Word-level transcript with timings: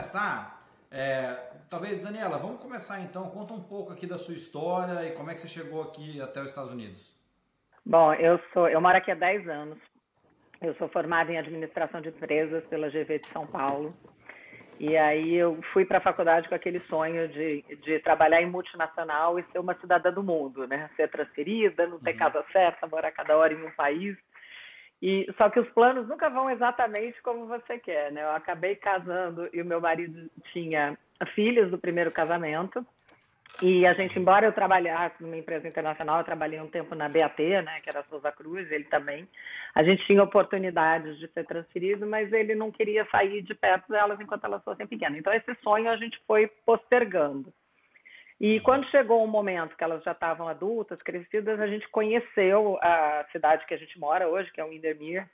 começar, 0.00 0.58
é, 0.90 1.34
talvez, 1.68 2.02
Daniela, 2.02 2.38
vamos 2.38 2.62
começar 2.62 3.00
então. 3.00 3.28
Conta 3.28 3.52
um 3.52 3.62
pouco 3.62 3.92
aqui 3.92 4.06
da 4.06 4.16
sua 4.16 4.34
história 4.34 5.06
e 5.06 5.12
como 5.12 5.30
é 5.30 5.34
que 5.34 5.40
você 5.40 5.48
chegou 5.48 5.82
aqui 5.82 6.20
até 6.22 6.40
os 6.40 6.46
Estados 6.46 6.72
Unidos. 6.72 7.14
Bom, 7.84 8.14
eu 8.14 8.40
sou, 8.54 8.66
eu 8.66 8.80
moro 8.80 8.96
aqui 8.96 9.10
há 9.10 9.14
10 9.14 9.46
anos. 9.48 9.78
Eu 10.62 10.74
sou 10.76 10.88
formada 10.88 11.30
em 11.30 11.36
administração 11.36 12.00
de 12.00 12.08
empresas 12.08 12.64
pela 12.68 12.88
GV 12.88 13.18
de 13.18 13.26
São 13.26 13.46
Paulo. 13.46 13.94
E 14.78 14.96
aí 14.96 15.34
eu 15.34 15.60
fui 15.74 15.84
para 15.84 15.98
a 15.98 16.02
faculdade 16.02 16.48
com 16.48 16.54
aquele 16.54 16.80
sonho 16.88 17.28
de, 17.28 17.62
de 17.84 17.98
trabalhar 17.98 18.40
em 18.40 18.50
multinacional 18.50 19.38
e 19.38 19.44
ser 19.52 19.58
uma 19.58 19.74
cidadã 19.74 20.10
do 20.10 20.22
mundo, 20.22 20.66
né? 20.66 20.88
Ser 20.96 21.10
transferida, 21.10 21.86
não 21.86 21.98
ter 21.98 22.12
uhum. 22.12 22.18
casa 22.18 22.42
certa, 22.50 22.86
morar 22.86 23.12
cada 23.12 23.36
hora 23.36 23.52
em 23.52 23.62
um 23.62 23.70
país. 23.72 24.16
E 25.02 25.26
só 25.38 25.48
que 25.48 25.58
os 25.58 25.68
planos 25.70 26.06
nunca 26.08 26.28
vão 26.28 26.50
exatamente 26.50 27.20
como 27.22 27.46
você 27.46 27.78
quer, 27.78 28.12
né? 28.12 28.22
Eu 28.22 28.32
acabei 28.32 28.74
casando 28.74 29.48
e 29.52 29.62
o 29.62 29.64
meu 29.64 29.80
marido 29.80 30.30
tinha 30.52 30.96
filhos 31.34 31.70
do 31.70 31.78
primeiro 31.78 32.10
casamento. 32.10 32.84
E 33.62 33.86
a 33.86 33.92
gente, 33.92 34.18
embora 34.18 34.46
eu 34.46 34.52
trabalhasse 34.52 35.22
numa 35.22 35.36
empresa 35.36 35.68
internacional, 35.68 36.18
eu 36.18 36.24
trabalhei 36.24 36.60
um 36.60 36.68
tempo 36.68 36.94
na 36.94 37.08
BAT, 37.08 37.38
né, 37.62 37.80
que 37.82 37.90
era 37.90 38.00
a 38.00 38.04
Souza 38.04 38.32
Cruz, 38.32 38.70
ele 38.70 38.84
também. 38.84 39.28
A 39.74 39.82
gente 39.82 40.06
tinha 40.06 40.22
oportunidades 40.22 41.18
de 41.18 41.28
ser 41.28 41.44
transferido, 41.44 42.06
mas 42.06 42.32
ele 42.32 42.54
não 42.54 42.70
queria 42.70 43.06
sair 43.10 43.42
de 43.42 43.54
perto 43.54 43.88
delas 43.90 44.18
enquanto 44.18 44.44
elas 44.44 44.64
fossem 44.64 44.86
pequenas. 44.86 45.18
Então, 45.18 45.32
esse 45.32 45.54
sonho 45.62 45.90
a 45.90 45.96
gente 45.96 46.18
foi 46.26 46.46
postergando. 46.64 47.52
E 48.40 48.58
quando 48.60 48.88
chegou 48.88 49.20
o 49.20 49.24
um 49.24 49.30
momento 49.30 49.76
que 49.76 49.84
elas 49.84 50.02
já 50.02 50.12
estavam 50.12 50.48
adultas, 50.48 51.02
crescidas, 51.02 51.60
a 51.60 51.66
gente 51.66 51.86
conheceu 51.90 52.78
a 52.80 53.26
cidade 53.30 53.66
que 53.66 53.74
a 53.74 53.76
gente 53.76 53.98
mora 54.00 54.26
hoje, 54.28 54.50
que 54.50 54.60
é 54.60 54.64
o 54.64 54.70
Windermere, 54.70 55.26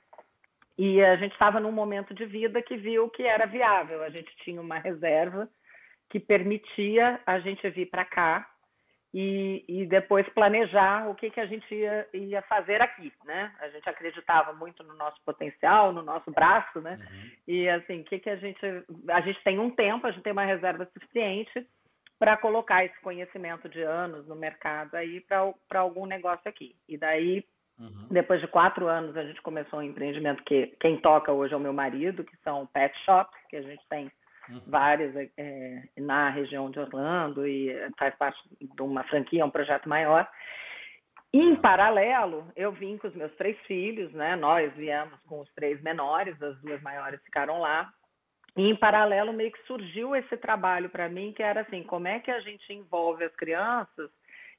e 0.77 1.01
a 1.02 1.15
gente 1.16 1.32
estava 1.32 1.60
num 1.60 1.70
momento 1.70 2.12
de 2.12 2.27
vida 2.27 2.60
que 2.60 2.77
viu 2.77 3.09
que 3.09 3.23
era 3.23 3.46
viável. 3.46 4.02
A 4.02 4.10
gente 4.10 4.34
tinha 4.38 4.60
uma 4.60 4.79
reserva 4.79 5.49
que 6.10 6.18
permitia 6.18 7.21
a 7.24 7.38
gente 7.38 7.68
vir 7.71 7.87
para 7.87 8.04
cá 8.04 8.51
e, 9.15 9.65
e, 9.68 9.87
depois 9.87 10.29
planejar 10.30 11.09
o 11.09 11.15
que, 11.15 11.30
que 11.30 11.40
a 11.40 11.46
gente 11.46 11.73
ia, 11.74 12.07
ia, 12.12 12.43
fazer 12.43 12.82
aqui, 12.82 13.10
né? 13.24 13.54
A 13.60 13.68
gente 13.68 13.88
acreditava 13.88 14.52
muito 14.52 14.82
no 14.82 14.95
nosso 14.95 15.18
potencial, 15.24 15.93
no 15.93 16.02
nosso 16.02 16.30
braço, 16.30 16.80
né? 16.80 16.99
Uhum. 17.01 17.30
E 17.49 17.68
assim, 17.68 18.01
o 18.01 18.04
que, 18.04 18.18
que 18.18 18.29
a 18.29 18.37
gente... 18.37 18.60
A 19.09 19.21
gente 19.21 19.43
tem 19.43 19.59
um 19.59 19.71
tempo, 19.71 20.07
a 20.07 20.10
gente 20.10 20.23
tem 20.23 20.32
uma 20.32 20.45
reserva 20.45 20.84
suficiente 20.93 21.66
para 22.18 22.36
colocar 22.36 22.84
esse 22.84 22.98
conhecimento 23.00 23.68
de 23.68 23.82
anos 23.82 24.26
no 24.26 24.34
mercado 24.34 24.95
aí 24.95 25.20
para 25.20 25.80
algum 25.80 26.06
negócio 26.06 26.48
aqui. 26.48 26.74
E 26.88 26.96
daí, 26.96 27.45
uhum. 27.78 28.09
depois 28.10 28.40
de 28.40 28.48
quatro 28.48 28.86
anos, 28.86 29.16
a 29.16 29.24
gente 29.24 29.42
começou 29.42 29.80
um 29.80 29.82
empreendimento 29.82 30.42
que 30.44 30.68
quem 30.80 30.98
toca 30.98 31.32
hoje 31.32 31.52
é 31.52 31.56
o 31.56 31.60
meu 31.60 31.72
marido, 31.72 32.24
que 32.24 32.37
são 32.38 32.66
pet 32.66 32.96
shops, 33.04 33.38
que 33.48 33.56
a 33.56 33.62
gente 33.62 33.87
tem 33.88 34.10
uhum. 34.48 34.62
várias 34.66 35.14
é, 35.37 35.82
na 35.98 36.30
região 36.30 36.70
de 36.70 36.78
Orlando 36.78 37.46
e 37.46 37.74
faz 37.98 38.14
parte 38.16 38.40
de 38.60 38.82
uma 38.82 39.04
franquia, 39.04 39.44
um 39.44 39.50
projeto 39.50 39.88
maior. 39.88 40.28
Em 41.32 41.54
paralelo, 41.56 42.50
eu 42.56 42.72
vim 42.72 42.96
com 42.96 43.09
os 43.09 43.14
meus 43.14 43.34
três 43.34 43.59
filhos, 43.66 44.10
né? 44.12 44.37
Nós 44.37 44.72
viemos 44.74 45.20
com 45.26 45.40
os 45.40 45.52
três 45.54 45.82
menores, 45.82 46.40
as 46.42 46.59
duas 46.62 46.80
maiores 46.80 47.22
ficaram 47.24 47.60
lá. 47.60 47.92
E, 48.57 48.62
em 48.62 48.74
paralelo, 48.74 49.32
meio 49.32 49.52
que 49.52 49.62
surgiu 49.66 50.16
esse 50.16 50.37
trabalho 50.37 50.88
para 50.88 51.09
mim, 51.09 51.32
que 51.32 51.43
era 51.43 51.60
assim, 51.60 51.82
como 51.82 52.09
é 52.09 52.18
que 52.21 52.30
a 52.30 52.40
gente 52.40 52.73
envolve 52.73 53.23
as 53.23 53.35
crianças 53.37 54.10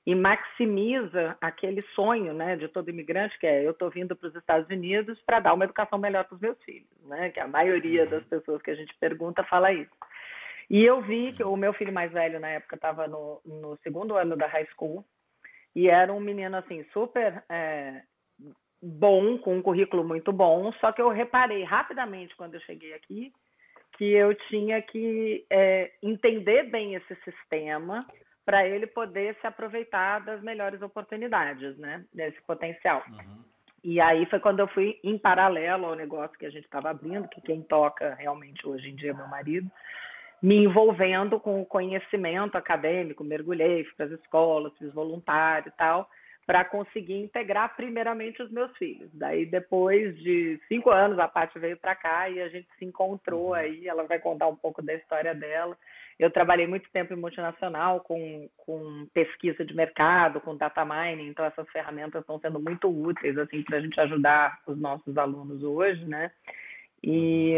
e 0.06 0.14
maximiza 0.14 1.36
aquele 1.42 1.82
sonho 1.94 2.34
né, 2.34 2.56
de 2.56 2.68
todo 2.68 2.90
imigrante, 2.90 3.38
que 3.40 3.48
é 3.48 3.66
eu 3.66 3.72
estou 3.72 3.90
vindo 3.90 4.16
para 4.16 4.30
os 4.30 4.36
Estados 4.36 4.70
Unidos 4.70 5.20
para 5.26 5.40
dar 5.40 5.54
uma 5.54 5.66
educação 5.66 5.98
melhor 5.98 6.24
para 6.26 6.36
os 6.36 6.42
meus 6.42 6.58
filhos, 6.64 6.88
né? 7.04 7.30
Que 7.32 7.40
a 7.42 7.48
maioria 7.48 8.06
das 8.06 8.22
uhum. 8.24 8.30
pessoas 8.30 8.62
que 8.62 8.72
a 8.72 8.76
gente 8.76 8.96
pergunta 9.00 9.44
fala 9.44 9.74
isso. 9.74 9.92
E 10.70 10.84
eu 10.84 11.02
vi 11.02 11.34
que 11.34 11.44
o 11.44 11.58
meu 11.58 11.74
filho 11.74 11.92
mais 11.92 12.12
velho 12.12 12.40
na 12.40 12.50
época 12.50 12.76
estava 12.76 13.08
no, 13.08 13.42
no, 13.46 13.78
segundo 13.84 14.16
ano 14.16 14.38
da 14.38 14.48
high 14.48 14.68
school 14.74 15.04
e 15.76 15.90
era 15.90 16.14
um 16.14 16.20
menino 16.20 16.56
assim 16.56 16.86
super 16.94 17.44
é, 17.50 18.02
bom, 18.82 19.38
com 19.40 19.58
um 19.58 19.62
currículo 19.62 20.06
muito 20.06 20.32
bom, 20.32 20.72
só 20.74 20.92
que 20.92 21.02
eu 21.02 21.10
reparei 21.10 21.64
rapidamente 21.64 22.36
quando 22.36 22.54
eu 22.54 22.62
cheguei 22.62 22.94
aqui 22.94 23.34
que 23.98 24.06
eu 24.06 24.34
tinha 24.50 24.82
que 24.82 25.46
é, 25.50 25.92
entender 26.02 26.64
bem 26.70 26.96
esse 26.96 27.16
sistema 27.24 28.00
para 28.46 28.66
ele 28.66 28.88
poder 28.88 29.36
se 29.42 29.48
aproveitar 29.48 30.20
das 30.20 30.42
melhores 30.42 30.82
oportunidades, 30.82 31.78
né? 31.78 32.06
Desse 32.14 32.42
potencial. 32.44 33.04
Uhum. 33.10 33.44
E 33.84 34.00
aí 34.00 34.26
foi 34.28 34.40
quando 34.40 34.60
eu 34.60 34.68
fui 34.68 35.00
em 35.04 35.18
paralelo 35.18 35.86
ao 35.86 35.96
negócio 35.96 36.38
que 36.38 36.46
a 36.46 36.50
gente 36.50 36.64
estava 36.64 36.90
abrindo, 36.90 37.28
que 37.28 37.42
quem 37.42 37.62
toca 37.62 38.16
realmente 38.16 38.68
hoje 38.68 38.90
em 38.90 38.96
dia 38.96 39.12
é 39.12 39.14
meu 39.14 39.28
marido, 39.28 39.70
me 40.42 40.56
envolvendo 40.64 41.40
com 41.40 41.62
o 41.62 41.66
conhecimento 41.66 42.58
acadêmico, 42.58 43.24
mergulhei, 43.24 43.84
fui 43.84 43.94
para 43.96 44.06
as 44.06 44.12
escolas, 44.14 44.78
fiz 44.78 44.94
voluntário 44.94 45.70
e 45.70 45.78
tal, 45.78 46.10
para 46.48 46.64
conseguir 46.64 47.18
integrar 47.18 47.76
primeiramente 47.76 48.42
os 48.42 48.50
meus 48.50 48.76
filhos. 48.78 49.10
Daí, 49.14 49.46
depois 49.46 50.18
de 50.18 50.58
cinco 50.70 50.90
anos, 50.90 51.20
a 51.20 51.28
Paty 51.28 51.60
veio 51.60 51.76
para 51.76 51.94
cá 51.94 52.30
e 52.30 52.42
a 52.42 52.48
gente 52.48 52.70
se 52.80 52.86
encontrou 52.86 53.48
uhum. 53.48 53.54
aí. 53.54 53.86
Ela 53.86 54.04
vai 54.06 54.18
contar 54.18 54.48
um 54.48 54.56
pouco 54.56 54.82
da 54.82 54.94
história 54.94 55.36
dela. 55.36 55.78
Eu 56.18 56.32
trabalhei 56.32 56.66
muito 56.66 56.90
tempo 56.90 57.14
em 57.14 57.18
multinacional 57.18 58.00
com, 58.00 58.50
com 58.56 59.06
pesquisa 59.14 59.66
de 59.66 59.76
mercado, 59.76 60.40
com 60.40 60.56
data 60.56 60.86
mining, 60.86 61.28
então 61.28 61.44
essas 61.44 61.70
ferramentas 61.70 62.22
estão 62.22 62.40
sendo 62.40 62.62
muito 62.62 62.88
úteis 62.90 63.38
assim 63.38 63.62
para 63.62 63.78
a 63.78 63.82
gente 63.82 64.00
ajudar 64.00 64.58
os 64.66 64.80
nossos 64.80 65.18
alunos 65.18 65.62
hoje, 65.62 66.06
né? 66.06 66.32
E, 67.04 67.56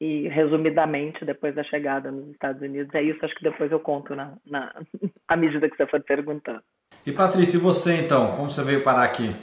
e 0.00 0.28
resumidamente, 0.28 1.24
depois 1.24 1.52
da 1.52 1.64
chegada 1.64 2.12
nos 2.12 2.30
Estados 2.30 2.62
Unidos, 2.62 2.94
é 2.94 3.02
isso. 3.02 3.22
Acho 3.24 3.34
que 3.34 3.42
depois 3.42 3.72
eu 3.72 3.80
conto 3.80 4.14
na, 4.14 4.38
na 4.46 4.72
à 5.26 5.36
medida 5.36 5.68
que 5.68 5.76
você 5.76 5.86
for 5.88 6.00
perguntando. 6.00 6.62
E 7.06 7.12
Patrícia, 7.12 7.56
e 7.56 7.60
você 7.60 7.96
então? 7.96 8.32
Como 8.36 8.50
você 8.50 8.62
veio 8.62 8.82
parar 8.82 9.04
aqui? 9.04 9.34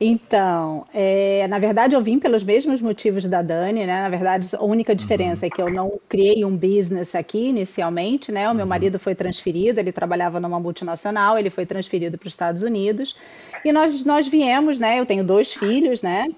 Então, 0.00 0.86
é, 0.94 1.48
na 1.48 1.58
verdade, 1.58 1.96
eu 1.96 2.00
vim 2.00 2.20
pelos 2.20 2.44
mesmos 2.44 2.80
motivos 2.80 3.26
da 3.26 3.42
Dani, 3.42 3.84
né? 3.84 4.02
Na 4.02 4.08
verdade, 4.08 4.48
a 4.54 4.62
única 4.62 4.94
diferença 4.94 5.44
uhum. 5.44 5.50
é 5.52 5.54
que 5.54 5.60
eu 5.60 5.72
não 5.72 6.00
criei 6.08 6.44
um 6.44 6.56
business 6.56 7.16
aqui 7.16 7.48
inicialmente, 7.48 8.30
né? 8.30 8.48
O 8.48 8.54
meu 8.54 8.62
uhum. 8.62 8.68
marido 8.68 8.96
foi 8.98 9.16
transferido, 9.16 9.80
ele 9.80 9.90
trabalhava 9.90 10.38
numa 10.38 10.60
multinacional, 10.60 11.36
ele 11.36 11.50
foi 11.50 11.66
transferido 11.66 12.16
para 12.16 12.28
os 12.28 12.32
Estados 12.32 12.62
Unidos. 12.62 13.16
E 13.64 13.72
nós, 13.72 14.04
nós 14.04 14.28
viemos, 14.28 14.78
né? 14.78 15.00
Eu 15.00 15.06
tenho 15.06 15.24
dois 15.24 15.52
filhos, 15.52 16.00
né? 16.00 16.28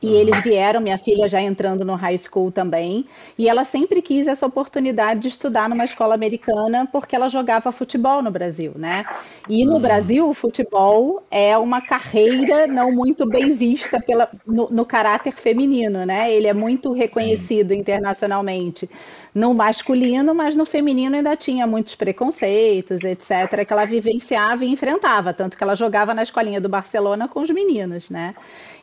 E 0.00 0.14
eles 0.14 0.40
vieram, 0.44 0.80
minha 0.80 0.96
filha 0.96 1.26
já 1.28 1.42
entrando 1.42 1.84
no 1.84 1.96
high 1.96 2.16
school 2.16 2.52
também, 2.52 3.04
e 3.36 3.48
ela 3.48 3.64
sempre 3.64 4.00
quis 4.00 4.28
essa 4.28 4.46
oportunidade 4.46 5.20
de 5.20 5.28
estudar 5.28 5.68
numa 5.68 5.84
escola 5.84 6.14
americana 6.14 6.88
porque 6.90 7.16
ela 7.16 7.28
jogava 7.28 7.72
futebol 7.72 8.22
no 8.22 8.30
Brasil, 8.30 8.72
né? 8.76 9.04
E 9.48 9.64
no 9.64 9.80
Brasil, 9.80 10.28
o 10.28 10.34
futebol 10.34 11.22
é 11.30 11.58
uma 11.58 11.80
carreira 11.80 12.66
não 12.68 12.92
muito 12.92 13.26
bem 13.26 13.52
vista 13.52 14.00
pela, 14.00 14.30
no, 14.46 14.68
no 14.70 14.86
caráter 14.86 15.32
feminino, 15.32 16.06
né? 16.06 16.32
Ele 16.32 16.46
é 16.46 16.54
muito 16.54 16.92
reconhecido 16.92 17.72
internacionalmente 17.72 18.88
no 19.34 19.52
masculino, 19.52 20.34
mas 20.34 20.54
no 20.56 20.64
feminino 20.64 21.16
ainda 21.16 21.36
tinha 21.36 21.66
muitos 21.66 21.94
preconceitos, 21.94 23.02
etc., 23.04 23.66
que 23.66 23.72
ela 23.72 23.84
vivenciava 23.84 24.64
e 24.64 24.68
enfrentava, 24.70 25.32
tanto 25.32 25.56
que 25.56 25.62
ela 25.62 25.74
jogava 25.74 26.14
na 26.14 26.22
escolinha 26.22 26.60
do 26.60 26.68
Barcelona 26.68 27.28
com 27.28 27.40
os 27.40 27.50
meninos, 27.50 28.10
né? 28.10 28.34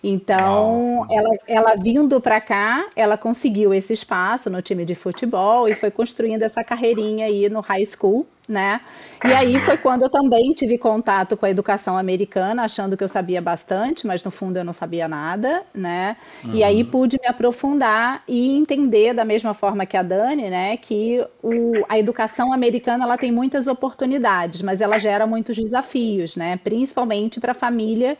Então, 0.08 1.08
ela, 1.10 1.30
ela 1.48 1.76
vindo 1.76 2.22
para 2.22 2.40
cá, 2.40 2.86
ela 2.96 3.18
conseguiu 3.18 3.74
esse 3.74 3.92
espaço 3.92 4.52
no 4.52 4.62
time 4.62 4.86
de 4.86 4.94
futebol 4.94 5.68
e 5.68 5.74
foi 5.74 5.90
construindo 5.90 6.44
essa 6.44 6.64
carreirinha 6.64 7.26
aí 7.26 7.50
no 7.50 7.60
high 7.60 7.84
school, 7.88 8.24
né? 8.48 8.82
E 9.26 9.32
aí 9.32 9.60
foi 9.62 9.78
quando 9.80 10.04
eu 10.04 10.10
também 10.10 10.54
tive 10.54 10.78
contato 10.78 11.36
com 11.36 11.48
a 11.48 11.50
educação 11.50 11.98
americana, 11.98 12.66
achando 12.66 12.96
que 12.96 13.04
eu 13.04 13.08
sabia 13.08 13.42
bastante, 13.42 14.06
mas 14.06 14.24
no 14.24 14.30
fundo 14.30 14.58
eu 14.58 14.64
não 14.64 14.74
sabia 14.74 15.08
nada, 15.08 15.64
né? 15.74 16.18
Uhum. 16.44 16.54
E 16.54 16.63
aí 16.63 16.84
uhum. 16.84 16.90
pude 16.92 17.18
me 17.19 17.28
aprofundar 17.28 18.22
e 18.28 18.56
entender 18.56 19.12
da 19.12 19.25
mesma 19.25 19.56
forma 19.56 19.88
que 19.88 19.98
a 19.98 20.04
Dani, 20.04 20.51
né, 20.51 20.78
que 20.78 21.25
o, 21.42 21.84
a 21.90 21.98
educação 21.98 22.54
americana 22.54 23.06
ela 23.06 23.18
tem 23.18 23.31
muitas 23.31 23.66
oportunidades, 23.66 24.62
mas 24.62 24.81
ela 24.81 25.00
gera 25.00 25.25
muitos 25.25 25.56
desafios, 25.56 26.36
né? 26.36 26.60
Principalmente 26.63 27.40
para 27.40 27.54
a 27.54 27.56
família 27.56 28.16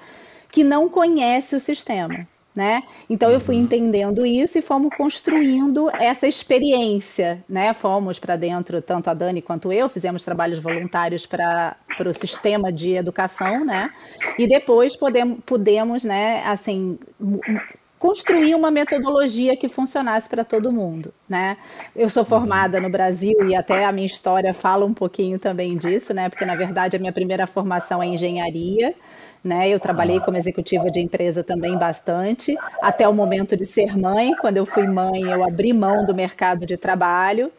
que 0.56 0.63
não 0.63 0.88
conhece 0.88 1.54
o 1.54 1.60
sistema. 1.60 2.25
Né? 2.56 2.84
Então 3.10 3.30
eu 3.30 3.42
fui 3.42 3.56
uhum. 3.56 3.63
entendendo 3.63 4.25
isso 4.25 4.57
e 4.57 4.62
fomos 4.62 4.96
construindo 4.96 5.90
essa 5.94 6.25
experiência, 6.25 7.44
né? 7.50 7.74
Fomos 7.74 8.18
para 8.18 8.38
dentro, 8.38 8.81
tanto 8.81 9.10
a 9.10 9.13
Dani 9.13 9.42
quanto 9.42 9.74
eu, 9.74 9.90
fizemos 9.90 10.24
trabalhos 10.24 10.57
voluntários 10.57 11.25
para 11.25 11.75
o 12.00 12.13
sistema 12.13 12.72
de 12.72 12.94
educação, 12.94 13.66
né? 13.66 13.90
E 14.40 14.48
depois 14.48 14.96
podemos, 14.96 15.40
pudemos, 15.46 16.06
né, 16.06 16.44
assim, 16.46 16.98
construir 18.06 18.54
uma 18.54 18.69
metodologia 18.69 19.57
que 19.57 19.68
funcionasse 19.68 20.30
para 20.30 20.44
todo 20.44 20.72
mundo, 20.72 21.12
né? 21.28 21.57
Eu 21.96 22.07
sou 22.07 22.24
formada 22.24 22.80
no 22.80 22.88
Brasil 22.88 23.50
e 23.50 23.56
até 23.56 23.84
a 23.84 23.92
minha 23.92 24.06
história 24.06 24.54
fala 24.54 24.86
um 24.86 24.94
pouquinho 24.94 25.40
também 25.40 25.75
disso, 25.75 26.13
né? 26.13 26.30
Porque 26.30 26.46
na 26.46 26.54
verdade 26.54 26.96
a 26.96 27.00
minha 27.00 27.12
primeira 27.12 27.48
formação 27.48 28.04
é 28.04 28.06
engenharia, 28.06 28.94
né? 29.44 29.68
Eu 29.68 29.80
trabalhei 29.80 30.19
como 30.19 30.38
executiva 30.38 30.92
de 30.92 31.00
empresa 31.00 31.44
também 31.44 31.80
bastante, 31.80 32.56
até 32.80 33.10
o 33.10 33.13
momento 33.13 33.57
de 33.57 33.66
ser 33.66 33.98
mãe. 33.98 34.36
Quando 34.36 34.57
eu 34.57 34.68
fui 34.68 34.86
mãe, 34.86 35.24
eu 35.24 35.44
abri 35.44 35.74
mão 35.74 36.06
do 36.06 36.13
mercado 36.13 36.63
de 36.63 36.78
trabalho 36.78 37.52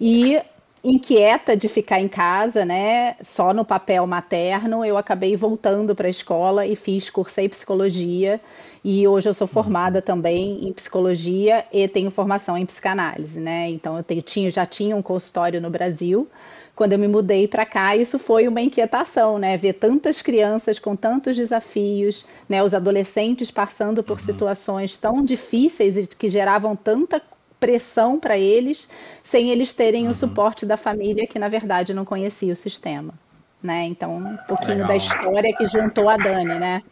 e 0.00 0.36
inquieta 0.84 1.56
de 1.56 1.68
ficar 1.68 2.00
em 2.00 2.08
casa, 2.08 2.64
né, 2.64 3.14
só 3.22 3.54
no 3.54 3.64
papel 3.64 4.06
materno, 4.06 4.84
eu 4.84 4.98
acabei 4.98 5.36
voltando 5.36 5.94
para 5.94 6.08
a 6.08 6.10
escola 6.10 6.66
e 6.66 6.74
fiz 6.74 7.08
cursei 7.08 7.48
psicologia 7.48 8.40
e 8.84 9.06
hoje 9.06 9.28
eu 9.28 9.34
sou 9.34 9.46
formada 9.46 10.02
também 10.02 10.66
em 10.66 10.72
psicologia 10.72 11.64
e 11.72 11.86
tenho 11.86 12.10
formação 12.10 12.58
em 12.58 12.66
psicanálise, 12.66 13.38
né? 13.38 13.70
Então 13.70 13.96
eu 13.96 14.02
tenho, 14.02 14.22
tinha, 14.22 14.50
já 14.50 14.66
tinha 14.66 14.96
um 14.96 15.02
consultório 15.02 15.60
no 15.60 15.70
Brasil. 15.70 16.28
Quando 16.74 16.94
eu 16.94 16.98
me 16.98 17.06
mudei 17.06 17.46
para 17.46 17.64
cá, 17.64 17.94
isso 17.96 18.18
foi 18.18 18.48
uma 18.48 18.60
inquietação, 18.60 19.38
né? 19.38 19.56
Ver 19.56 19.74
tantas 19.74 20.20
crianças 20.20 20.80
com 20.80 20.96
tantos 20.96 21.36
desafios, 21.36 22.26
né? 22.48 22.60
Os 22.60 22.74
adolescentes 22.74 23.52
passando 23.52 24.02
por 24.02 24.18
uhum. 24.18 24.24
situações 24.24 24.96
tão 24.96 25.24
difíceis 25.24 25.96
e 25.96 26.06
que 26.06 26.28
geravam 26.28 26.74
tanta 26.74 27.22
pressão 27.62 28.18
para 28.18 28.36
eles, 28.36 28.90
sem 29.22 29.50
eles 29.50 29.72
terem 29.72 30.06
uhum. 30.06 30.10
o 30.10 30.14
suporte 30.14 30.66
da 30.66 30.76
família, 30.76 31.28
que 31.28 31.38
na 31.38 31.48
verdade 31.48 31.94
não 31.94 32.04
conhecia 32.04 32.52
o 32.52 32.56
sistema. 32.56 33.14
Né? 33.62 33.84
Então, 33.84 34.16
um 34.16 34.36
pouquinho 34.48 34.78
Legal. 34.78 34.88
da 34.88 34.96
história 34.96 35.54
que 35.56 35.68
juntou 35.68 36.08
a 36.08 36.16
Dani, 36.16 36.58
né? 36.58 36.82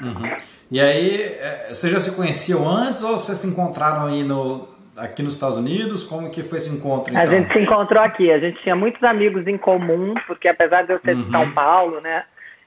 Uhum. 0.00 0.36
E 0.70 0.80
aí, 0.80 1.20
é, 1.40 1.70
vocês 1.70 1.92
já 1.92 1.98
se 1.98 2.12
conheciam 2.12 2.68
antes 2.68 3.02
ou 3.02 3.18
vocês 3.18 3.38
se 3.38 3.48
encontraram 3.48 4.06
aí 4.06 4.22
no, 4.22 4.68
aqui 4.96 5.24
nos 5.24 5.34
Estados 5.34 5.58
Unidos? 5.58 6.04
Como 6.04 6.30
que 6.30 6.44
foi 6.44 6.58
esse 6.58 6.72
encontro? 6.72 7.10
Então? 7.10 7.20
A 7.20 7.24
gente 7.24 7.52
se 7.52 7.58
encontrou 7.58 8.00
aqui. 8.00 8.30
A 8.30 8.38
gente 8.38 8.62
tinha 8.62 8.76
muitos 8.76 9.02
amigos 9.02 9.48
em 9.48 9.58
comum, 9.58 10.14
porque 10.28 10.46
apesar 10.46 10.82
de 10.82 10.92
eu 10.92 11.00
ser 11.00 11.16
uhum. 11.16 11.22
de 11.24 11.30
São 11.32 11.50
Paulo, 11.50 12.00
né? 12.00 12.22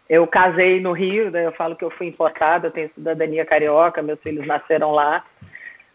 Eu 0.09 0.27
casei 0.27 0.81
no 0.81 0.91
Rio, 0.91 1.31
daí 1.31 1.45
eu 1.45 1.51
falo 1.53 1.75
que 1.77 1.85
eu 1.85 1.91
fui 1.91 2.07
importada, 2.07 2.67
eu 2.67 2.71
tenho 2.71 2.89
cidadania 2.89 3.45
carioca, 3.45 4.01
meus 4.01 4.19
filhos 4.19 4.45
nasceram 4.45 4.91
lá. 4.91 5.23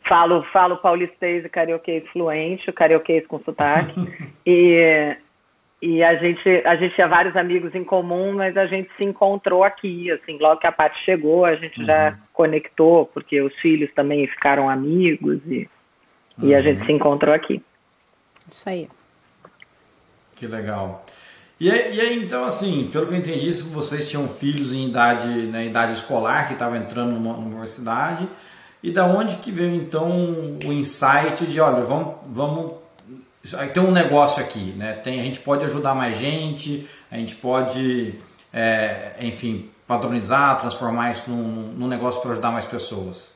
Falo, 0.07 0.43
falo 0.53 0.77
paulistês 0.77 1.45
e 1.45 1.49
carioquês 1.49 2.07
fluente, 2.09 2.69
o 2.69 2.73
carioquês 2.73 3.27
com 3.27 3.39
sotaque. 3.39 3.95
e, 4.47 5.17
e 5.81 6.03
a 6.03 6.15
gente, 6.17 6.49
a 6.67 6.77
gente 6.77 6.95
tinha 6.95 7.09
vários 7.09 7.37
amigos 7.37 7.75
em 7.75 7.85
comum, 7.85 8.35
mas 8.35 8.57
a 8.57 8.67
gente 8.67 8.91
se 8.97 9.05
encontrou 9.05 9.65
aqui, 9.65 10.11
assim, 10.11 10.39
logo 10.39 10.61
que 10.61 10.67
a 10.67 10.73
parte 10.73 11.03
chegou, 11.05 11.45
a 11.45 11.57
gente 11.57 11.81
uhum. 11.81 11.87
já 11.87 12.19
conectou, 12.33 13.07
porque 13.07 13.41
os 13.41 13.55
filhos 13.57 13.93
também 13.95 14.27
ficaram 14.27 14.69
amigos 14.69 15.41
e, 15.47 15.69
uhum. 16.39 16.49
e 16.49 16.55
a 16.55 16.61
gente 16.61 16.81
uhum. 16.81 16.87
se 16.87 16.93
encontrou 16.93 17.35
aqui. 17.35 17.63
Isso 18.51 18.69
aí. 18.69 18.89
Que 20.35 20.47
legal. 20.47 21.05
E 21.59 21.71
aí, 21.71 21.97
e 21.97 22.01
aí, 22.01 22.25
então, 22.25 22.45
assim, 22.45 22.91
pelo 22.93 23.07
que 23.07 23.15
eu 23.15 23.19
entendi, 23.19 23.51
vocês 23.53 24.11
tinham 24.11 24.29
filhos 24.29 24.73
em 24.73 24.89
idade, 24.89 25.29
na 25.47 25.59
né, 25.59 25.67
idade 25.67 25.93
escolar, 25.93 26.49
que 26.49 26.55
estavam 26.55 26.77
entrando 26.77 27.13
numa 27.13 27.37
universidade, 27.37 28.29
e 28.85 28.91
da 28.91 29.07
onde 29.07 29.37
que 29.37 29.51
veio 29.51 29.75
então 29.77 30.59
o 30.63 30.71
insight 30.71 31.47
de, 31.47 31.59
olha, 31.59 31.83
vamos, 31.83 32.17
vamos 32.27 32.73
tem 33.73 33.83
um 33.83 33.91
negócio 33.91 34.43
aqui, 34.43 34.75
né? 34.77 34.93
Tem, 34.93 35.19
a 35.19 35.23
gente 35.23 35.41
pode 35.41 35.65
ajudar 35.65 35.95
mais 35.95 36.19
gente, 36.19 36.87
a 37.11 37.17
gente 37.17 37.35
pode, 37.37 38.15
é, 38.53 39.13
enfim, 39.21 39.71
padronizar, 39.87 40.61
transformar 40.61 41.13
isso 41.13 41.31
num, 41.31 41.73
num 41.73 41.89
negócio 41.89 42.21
para 42.21 42.33
ajudar 42.33 42.51
mais 42.51 42.67
pessoas. 42.67 43.33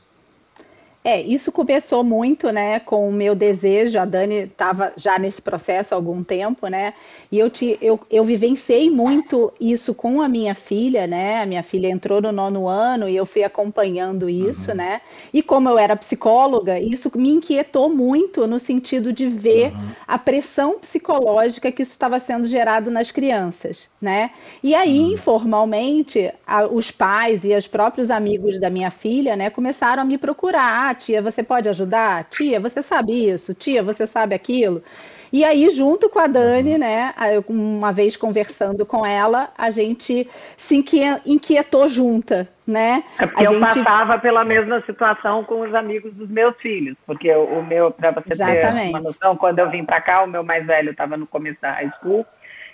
É, 1.09 1.23
isso 1.23 1.51
começou 1.51 2.03
muito, 2.03 2.51
né, 2.51 2.79
com 2.79 3.09
o 3.09 3.11
meu 3.11 3.33
desejo. 3.33 3.97
A 3.97 4.05
Dani 4.05 4.43
estava 4.43 4.93
já 4.95 5.17
nesse 5.17 5.41
processo 5.41 5.95
há 5.95 5.97
algum 5.97 6.23
tempo, 6.23 6.67
né? 6.67 6.93
E 7.31 7.39
eu, 7.39 7.49
te, 7.49 7.79
eu, 7.81 7.99
eu 8.11 8.23
vivenciei 8.23 8.91
muito 8.91 9.51
isso 9.59 9.95
com 9.95 10.21
a 10.21 10.29
minha 10.29 10.53
filha, 10.53 11.07
né? 11.07 11.41
A 11.41 11.47
minha 11.47 11.63
filha 11.63 11.87
entrou 11.87 12.21
no 12.21 12.31
nono 12.31 12.67
ano 12.67 13.09
e 13.09 13.15
eu 13.15 13.25
fui 13.25 13.43
acompanhando 13.43 14.29
isso, 14.29 14.69
uhum. 14.69 14.77
né? 14.77 15.01
E 15.33 15.41
como 15.41 15.67
eu 15.67 15.79
era 15.79 15.95
psicóloga, 15.95 16.79
isso 16.79 17.11
me 17.15 17.31
inquietou 17.31 17.89
muito 17.89 18.45
no 18.45 18.59
sentido 18.59 19.11
de 19.11 19.27
ver 19.27 19.71
uhum. 19.71 19.89
a 20.07 20.19
pressão 20.19 20.77
psicológica 20.77 21.71
que 21.71 21.81
isso 21.81 21.91
estava 21.91 22.19
sendo 22.19 22.45
gerado 22.45 22.91
nas 22.91 23.09
crianças, 23.09 23.89
né? 23.99 24.29
E 24.61 24.75
aí, 24.75 24.99
uhum. 24.99 25.13
informalmente, 25.13 26.31
a, 26.45 26.67
os 26.67 26.91
pais 26.91 27.43
e 27.43 27.55
os 27.55 27.65
próprios 27.65 28.11
amigos 28.11 28.59
da 28.59 28.69
minha 28.69 28.91
filha, 28.91 29.35
né, 29.35 29.49
começaram 29.49 30.03
a 30.03 30.05
me 30.05 30.17
procurar 30.17 30.98
tia, 30.99 31.21
você 31.21 31.41
pode 31.41 31.69
ajudar? 31.69 32.25
Tia, 32.25 32.59
você 32.59 32.81
sabe 32.81 33.29
isso? 33.29 33.53
Tia, 33.53 33.81
você 33.81 34.05
sabe 34.05 34.35
aquilo? 34.35 34.83
E 35.31 35.43
aí, 35.43 35.69
junto 35.69 36.09
com 36.09 36.19
a 36.19 36.27
Dani, 36.27 36.77
né, 36.77 37.13
uma 37.47 37.91
vez 37.91 38.17
conversando 38.17 38.85
com 38.85 39.05
ela, 39.05 39.49
a 39.57 39.69
gente 39.69 40.27
se 40.57 40.83
inquietou 41.25 41.87
junta, 41.87 42.47
né? 42.65 43.03
É 43.19 43.27
porque 43.27 43.43
a 43.43 43.45
eu 43.45 43.59
gente... 43.59 43.83
passava 43.83 44.17
pela 44.17 44.43
mesma 44.43 44.81
situação 44.81 45.43
com 45.43 45.61
os 45.61 45.73
amigos 45.75 46.13
dos 46.13 46.29
meus 46.29 46.57
filhos, 46.57 46.97
porque 47.05 47.31
o 47.31 47.61
meu, 47.61 47.91
para 47.91 48.11
você 48.11 48.33
Exatamente. 48.33 48.85
ter 48.85 48.89
uma 48.89 48.99
noção, 49.01 49.35
quando 49.35 49.59
eu 49.59 49.69
vim 49.69 49.85
para 49.85 50.01
cá, 50.01 50.23
o 50.23 50.27
meu 50.27 50.43
mais 50.43 50.65
velho 50.65 50.91
estava 50.91 51.15
no 51.15 51.27
começo 51.27 51.61
da 51.61 51.73
high 51.73 51.91
school 51.99 52.25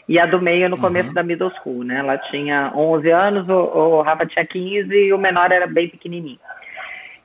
e 0.08 0.20
a 0.20 0.26
do 0.26 0.42
meio 0.42 0.70
no 0.70 0.78
começo 0.78 1.10
uhum. 1.10 1.14
da 1.14 1.24
middle 1.24 1.52
school, 1.60 1.84
né? 1.84 1.98
Ela 1.98 2.18
tinha 2.18 2.72
11 2.76 3.10
anos, 3.10 3.50
o, 3.50 3.54
o 3.54 4.02
Rafa 4.02 4.26
tinha 4.26 4.46
15 4.46 4.94
e 4.94 5.12
o 5.12 5.18
menor 5.18 5.52
era 5.52 5.68
bem 5.68 5.90
pequenininho. 5.90 6.40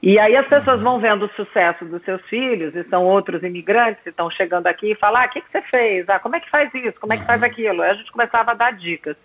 E 0.03 0.19
aí 0.19 0.35
as 0.35 0.47
pessoas 0.47 0.81
vão 0.81 0.99
vendo 0.99 1.27
o 1.27 1.33
sucesso 1.35 1.85
dos 1.85 2.03
seus 2.03 2.23
filhos, 2.23 2.75
e 2.75 2.83
são 2.85 3.05
outros 3.05 3.43
imigrantes 3.43 4.03
que 4.03 4.09
estão 4.09 4.31
chegando 4.31 4.67
aqui 4.67 4.93
e 4.93 4.95
falam, 4.95 5.23
ah, 5.23 5.27
o 5.27 5.29
que, 5.29 5.43
que 5.43 5.51
você 5.51 5.61
fez? 5.63 6.09
Ah, 6.09 6.19
como 6.19 6.37
é 6.37 6.41
que 6.41 6.49
faz 6.49 6.73
isso? 6.73 6.99
Como 6.99 7.13
é 7.13 7.19
que 7.19 7.27
faz 7.27 7.43
aquilo? 7.43 7.83
Aí 7.83 7.91
a 7.91 7.95
gente 7.95 8.11
começava 8.11 8.53
a 8.53 8.55
dar 8.55 8.73
dicas. 8.73 9.17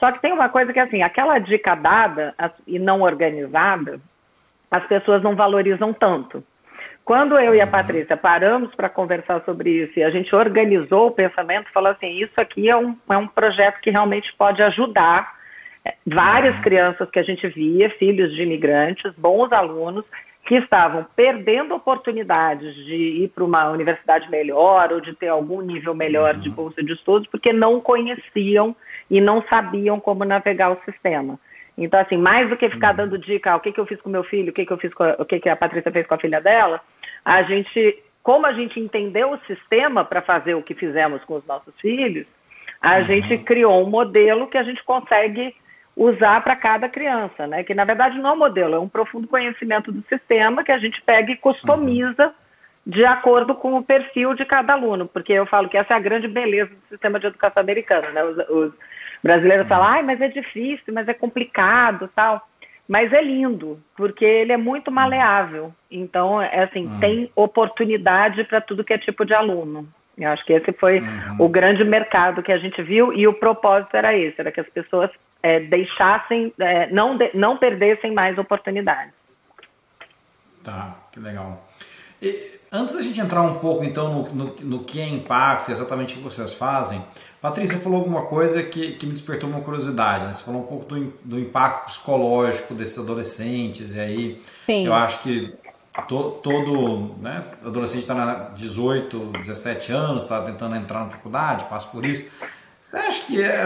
Só 0.00 0.10
que 0.10 0.20
tem 0.20 0.32
uma 0.32 0.48
coisa 0.48 0.72
que, 0.72 0.80
assim, 0.80 1.02
aquela 1.02 1.38
dica 1.38 1.74
dada 1.74 2.34
e 2.66 2.78
não 2.78 3.02
organizada, 3.02 4.00
as 4.70 4.84
pessoas 4.86 5.22
não 5.22 5.36
valorizam 5.36 5.92
tanto. 5.92 6.42
Quando 7.04 7.38
eu 7.38 7.54
e 7.54 7.60
a 7.60 7.66
Patrícia 7.68 8.16
paramos 8.16 8.74
para 8.74 8.88
conversar 8.88 9.40
sobre 9.44 9.70
isso 9.70 9.96
e 9.96 10.02
a 10.02 10.10
gente 10.10 10.34
organizou 10.34 11.06
o 11.06 11.12
pensamento, 11.12 11.70
falou 11.72 11.92
assim, 11.92 12.20
isso 12.20 12.34
aqui 12.36 12.68
é 12.68 12.76
um, 12.76 12.96
é 13.08 13.16
um 13.16 13.28
projeto 13.28 13.80
que 13.80 13.90
realmente 13.90 14.34
pode 14.36 14.60
ajudar 14.60 15.35
várias 16.06 16.58
crianças 16.60 17.10
que 17.10 17.18
a 17.18 17.22
gente 17.22 17.46
via, 17.48 17.90
filhos 17.90 18.34
de 18.34 18.42
imigrantes, 18.42 19.12
bons 19.16 19.52
alunos, 19.52 20.04
que 20.46 20.54
estavam 20.54 21.04
perdendo 21.16 21.74
oportunidades 21.74 22.74
de 22.74 22.94
ir 22.94 23.28
para 23.34 23.42
uma 23.42 23.68
universidade 23.70 24.30
melhor 24.30 24.92
ou 24.92 25.00
de 25.00 25.12
ter 25.12 25.26
algum 25.26 25.60
nível 25.60 25.92
melhor 25.92 26.34
de 26.34 26.48
uhum. 26.48 26.54
bolsa 26.54 26.82
de 26.82 26.92
estudos, 26.92 27.28
porque 27.28 27.52
não 27.52 27.80
conheciam 27.80 28.74
e 29.10 29.20
não 29.20 29.42
sabiam 29.42 29.98
como 29.98 30.24
navegar 30.24 30.70
o 30.70 30.80
sistema. 30.84 31.38
Então, 31.76 31.98
assim, 31.98 32.16
mais 32.16 32.48
do 32.48 32.56
que 32.56 32.70
ficar 32.70 32.90
uhum. 32.90 32.96
dando 32.96 33.18
dica, 33.18 33.52
ah, 33.52 33.56
o 33.56 33.60
que, 33.60 33.72
que 33.72 33.80
eu 33.80 33.86
fiz 33.86 34.00
com 34.00 34.08
meu 34.08 34.22
filho, 34.22 34.50
o 34.50 34.52
que, 34.52 34.64
que 34.64 34.72
eu 34.72 34.78
fiz 34.78 34.94
com 34.94 35.02
a, 35.02 35.16
o 35.18 35.24
que, 35.24 35.40
que 35.40 35.48
a 35.48 35.56
Patrícia 35.56 35.90
fez 35.90 36.06
com 36.06 36.14
a 36.14 36.18
filha 36.18 36.40
dela, 36.40 36.80
a 37.24 37.42
gente, 37.42 38.02
como 38.22 38.46
a 38.46 38.52
gente 38.52 38.78
entendeu 38.78 39.32
o 39.32 39.40
sistema 39.46 40.04
para 40.04 40.22
fazer 40.22 40.54
o 40.54 40.62
que 40.62 40.74
fizemos 40.74 41.24
com 41.24 41.34
os 41.34 41.46
nossos 41.46 41.74
filhos, 41.80 42.26
a 42.80 42.98
uhum. 42.98 43.04
gente 43.04 43.38
criou 43.38 43.84
um 43.84 43.90
modelo 43.90 44.46
que 44.46 44.56
a 44.56 44.62
gente 44.62 44.82
consegue 44.84 45.54
usar 45.96 46.44
para 46.44 46.54
cada 46.54 46.88
criança, 46.88 47.46
né? 47.46 47.64
Que 47.64 47.74
na 47.74 47.84
verdade 47.84 48.18
não 48.18 48.30
é 48.30 48.32
um 48.34 48.38
modelo, 48.38 48.74
é 48.74 48.78
um 48.78 48.88
profundo 48.88 49.26
conhecimento 49.26 49.90
do 49.90 50.02
sistema 50.02 50.62
que 50.62 50.70
a 50.70 50.78
gente 50.78 51.00
pega 51.02 51.32
e 51.32 51.36
customiza 51.36 52.34
de 52.86 53.04
acordo 53.04 53.54
com 53.54 53.76
o 53.76 53.82
perfil 53.82 54.34
de 54.34 54.44
cada 54.44 54.74
aluno, 54.74 55.08
porque 55.08 55.32
eu 55.32 55.46
falo 55.46 55.68
que 55.68 55.76
essa 55.76 55.94
é 55.94 55.96
a 55.96 56.00
grande 56.00 56.28
beleza 56.28 56.70
do 56.70 56.88
sistema 56.88 57.18
de 57.18 57.26
educação 57.26 57.60
americano, 57.60 58.12
né? 58.12 58.22
Os, 58.22 58.36
os 58.48 58.74
brasileiros 59.22 59.66
falam, 59.66 59.88
ai, 59.88 60.02
mas 60.02 60.20
é 60.20 60.28
difícil, 60.28 60.94
mas 60.94 61.08
é 61.08 61.14
complicado, 61.14 62.08
tal. 62.14 62.46
Mas 62.86 63.12
é 63.12 63.20
lindo, 63.20 63.80
porque 63.96 64.24
ele 64.24 64.52
é 64.52 64.56
muito 64.56 64.92
maleável. 64.92 65.72
Então, 65.90 66.40
é 66.40 66.62
assim, 66.62 66.86
uhum. 66.86 67.00
tem 67.00 67.30
oportunidade 67.34 68.44
para 68.44 68.60
tudo 68.60 68.84
que 68.84 68.92
é 68.92 68.98
tipo 68.98 69.24
de 69.24 69.34
aluno. 69.34 69.88
Eu 70.16 70.30
acho 70.30 70.44
que 70.44 70.52
esse 70.52 70.72
foi 70.72 71.00
uhum. 71.00 71.36
o 71.40 71.48
grande 71.48 71.82
mercado 71.82 72.42
que 72.42 72.52
a 72.52 72.58
gente 72.58 72.80
viu 72.82 73.12
e 73.12 73.26
o 73.26 73.34
propósito 73.34 73.96
era 73.96 74.16
esse, 74.16 74.40
era 74.40 74.52
que 74.52 74.60
as 74.60 74.68
pessoas 74.68 75.10
é, 75.46 75.60
deixassem, 75.60 76.52
é, 76.58 76.90
não, 76.90 77.16
de, 77.16 77.30
não 77.32 77.56
perdessem 77.56 78.12
mais 78.12 78.36
oportunidades. 78.36 79.12
Tá, 80.64 80.96
que 81.12 81.20
legal. 81.20 81.64
E, 82.20 82.58
antes 82.72 82.94
da 82.94 83.00
gente 83.00 83.20
entrar 83.20 83.42
um 83.42 83.60
pouco 83.60 83.84
então 83.84 84.12
no, 84.12 84.34
no, 84.34 84.56
no, 84.56 84.84
que 84.84 85.00
é 85.00 85.06
impacto, 85.06 85.70
exatamente 85.70 86.14
o 86.14 86.16
que 86.16 86.22
vocês 86.24 86.52
fazem, 86.52 87.00
Patrícia 87.40 87.78
falou 87.78 88.00
alguma 88.00 88.22
coisa 88.22 88.60
que, 88.60 88.92
que 88.92 89.06
me 89.06 89.12
despertou 89.12 89.48
uma 89.48 89.60
curiosidade. 89.60 90.24
Né? 90.24 90.32
Você 90.32 90.42
falou 90.42 90.62
um 90.62 90.66
pouco 90.66 90.86
do, 90.86 91.12
do 91.24 91.38
impacto 91.38 91.86
psicológico 91.86 92.74
desses 92.74 92.98
adolescentes, 92.98 93.94
e 93.94 94.00
aí 94.00 94.42
Sim. 94.64 94.84
eu 94.84 94.94
acho 94.94 95.22
que 95.22 95.54
to, 96.08 96.40
todo 96.42 97.14
né, 97.20 97.44
adolescente 97.64 98.00
está 98.00 98.14
na 98.16 98.34
18, 98.48 99.38
17 99.38 99.92
anos, 99.92 100.24
está 100.24 100.42
tentando 100.42 100.74
entrar 100.74 101.04
na 101.04 101.10
faculdade, 101.10 101.64
passa 101.70 101.86
por 101.86 102.04
isso. 102.04 102.24
Você 102.82 102.96
acha 102.96 103.26
que 103.26 103.40
é 103.40 103.64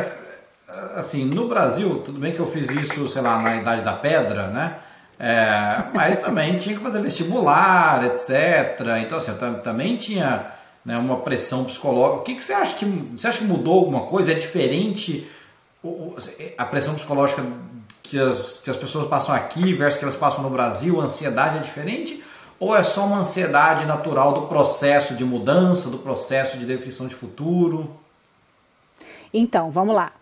assim, 0.95 1.25
no 1.25 1.49
Brasil, 1.49 2.03
tudo 2.05 2.19
bem 2.19 2.33
que 2.33 2.41
eu 2.41 2.51
fiz 2.51 2.69
isso, 2.71 3.09
sei 3.09 3.23
lá, 3.23 3.41
na 3.41 3.57
Idade 3.57 3.83
da 3.83 3.93
Pedra, 3.93 4.49
né? 4.49 4.77
É, 5.19 5.85
mas 5.93 6.19
também 6.21 6.57
tinha 6.57 6.75
que 6.75 6.83
fazer 6.83 7.01
vestibular, 7.01 8.05
etc. 8.07 8.81
Então, 9.03 9.19
assim, 9.19 9.33
também 9.63 9.97
tinha 9.97 10.47
né, 10.85 10.97
uma 10.97 11.19
pressão 11.19 11.65
psicológica. 11.65 12.21
O 12.21 12.23
que, 12.23 12.35
que 12.35 12.43
você 12.43 12.55
acha 12.55 12.75
que 12.75 12.85
você 12.85 13.29
acha 13.29 13.39
que 13.39 13.45
mudou 13.45 13.81
alguma 13.81 14.03
coisa? 14.07 14.33
É 14.33 14.35
diferente 14.35 15.29
a 16.57 16.65
pressão 16.65 16.95
psicológica 16.95 17.45
que 18.03 18.19
as, 18.19 18.59
que 18.65 18.71
as 18.71 18.77
pessoas 18.77 19.09
passam 19.09 19.35
aqui 19.35 19.73
versus 19.75 19.99
que 19.99 20.05
elas 20.05 20.17
passam 20.17 20.43
no 20.43 20.51
Brasil? 20.51 21.01
A 21.01 21.05
ansiedade 21.05 21.59
é 21.59 21.61
diferente? 21.61 22.25
Ou 22.59 22.77
é 22.77 22.83
só 22.83 23.05
uma 23.07 23.19
ansiedade 23.19 23.85
natural 23.87 24.33
do 24.33 24.43
processo 24.43 25.15
de 25.15 25.25
mudança, 25.25 25.89
do 25.91 25.99
processo 25.99 26.59
de 26.59 26.65
definição 26.65 27.07
de 27.07 27.15
futuro? 27.15 27.91
Então, 29.33 29.71
vamos 29.71 29.95
lá. 29.95 30.13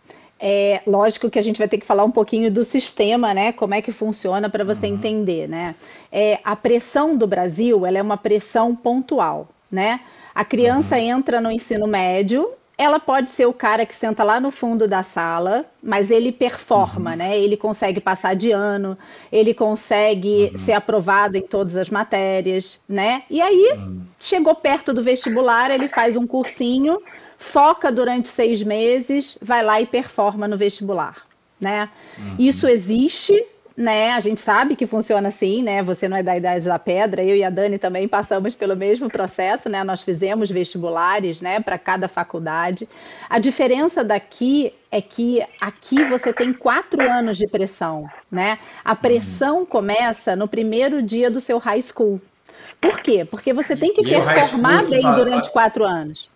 É 0.40 0.80
lógico 0.87 1.28
que 1.28 1.38
a 1.38 1.42
gente 1.42 1.59
vai 1.59 1.68
ter 1.68 1.78
que 1.78 1.87
falar 1.87 2.04
um 2.04 2.11
pouquinho 2.11 2.50
do 2.50 2.64
sistema, 2.64 3.35
né? 3.35 3.52
Como 3.52 3.75
é 3.75 3.83
que 3.83 3.90
funciona 3.90 4.49
para 4.49 4.64
você 4.64 4.87
uhum. 4.87 4.95
entender, 4.95 5.49
né? 5.49 5.75
É, 6.12 6.38
a 6.45 6.54
pressão 6.54 7.16
do 7.16 7.26
Brasil, 7.26 7.85
ela 7.85 7.99
é 7.99 8.02
uma 8.02 8.16
pressão 8.16 8.75
pontual, 8.75 9.49
né? 9.71 10.00
A 10.35 10.45
criança 10.45 10.97
uhum. 10.97 11.02
entra 11.02 11.40
no 11.40 11.50
ensino 11.50 11.87
médio, 11.87 12.49
ela 12.78 13.00
pode 13.00 13.28
ser 13.30 13.45
o 13.45 13.52
cara 13.52 13.85
que 13.85 13.92
senta 13.92 14.23
lá 14.23 14.38
no 14.38 14.52
fundo 14.52 14.87
da 14.87 15.02
sala, 15.02 15.66
mas 15.83 16.12
ele 16.12 16.30
performa, 16.30 17.11
uhum. 17.11 17.16
né? 17.16 17.37
Ele 17.37 17.57
consegue 17.57 17.99
passar 17.99 18.37
de 18.37 18.52
ano, 18.52 18.97
ele 19.33 19.52
consegue 19.52 20.50
uhum. 20.52 20.59
ser 20.59 20.75
aprovado 20.75 21.37
em 21.37 21.42
todas 21.42 21.75
as 21.75 21.90
matérias, 21.90 22.80
né? 22.88 23.25
E 23.28 23.40
aí, 23.40 23.73
uhum. 23.75 24.02
chegou 24.21 24.54
perto 24.54 24.95
do 24.95 25.02
vestibular, 25.02 25.73
ele 25.73 25.88
faz 25.88 26.14
um 26.14 26.25
cursinho, 26.25 27.02
foca 27.38 27.90
durante 27.90 28.28
seis 28.28 28.62
meses, 28.62 29.38
vai 29.40 29.62
lá 29.62 29.80
e 29.80 29.87
performa 29.87 30.49
no 30.49 30.59
vestibular, 30.59 31.25
né? 31.59 31.88
Uhum. 32.18 32.35
Isso 32.38 32.66
existe, 32.66 33.47
né? 33.76 34.11
A 34.11 34.18
gente 34.18 34.40
sabe 34.40 34.75
que 34.75 34.87
funciona 34.87 35.28
assim, 35.28 35.62
né? 35.62 35.80
Você 35.85 36.09
não 36.09 36.16
é 36.16 36.23
da 36.23 36.37
idade 36.37 36.66
da 36.66 36.80
pedra, 36.80 37.23
eu 37.23 37.37
e 37.37 37.45
a 37.45 37.49
Dani 37.49 37.78
também 37.78 38.09
passamos 38.09 38.57
pelo 38.57 38.76
mesmo 38.76 39.09
processo, 39.09 39.68
né? 39.68 39.85
Nós 39.85 40.02
fizemos 40.02 40.50
vestibulares, 40.50 41.40
né, 41.40 41.61
para 41.61 41.78
cada 41.78 42.09
faculdade. 42.09 42.88
A 43.30 43.38
diferença 43.38 44.02
daqui 44.02 44.75
é 44.90 45.00
que 45.00 45.40
aqui 45.61 46.02
você 46.04 46.33
tem 46.33 46.52
quatro 46.52 47.09
anos 47.09 47.38
de 47.38 47.47
pressão, 47.47 48.11
né? 48.30 48.59
A 48.85 48.97
pressão 48.97 49.64
começa 49.64 50.35
no 50.35 50.49
primeiro 50.49 51.00
dia 51.00 51.30
do 51.30 51.40
seu 51.40 51.59
high 51.59 51.83
school. 51.83 52.21
Por 52.80 52.99
quê? 52.99 53.25
Porque 53.25 53.52
você 53.52 53.76
tem 53.76 53.95
que 53.95 54.02
performar 54.02 54.87
bem 54.87 55.02
durante 55.14 55.50
quatro 55.52 55.85
anos. 55.85 56.28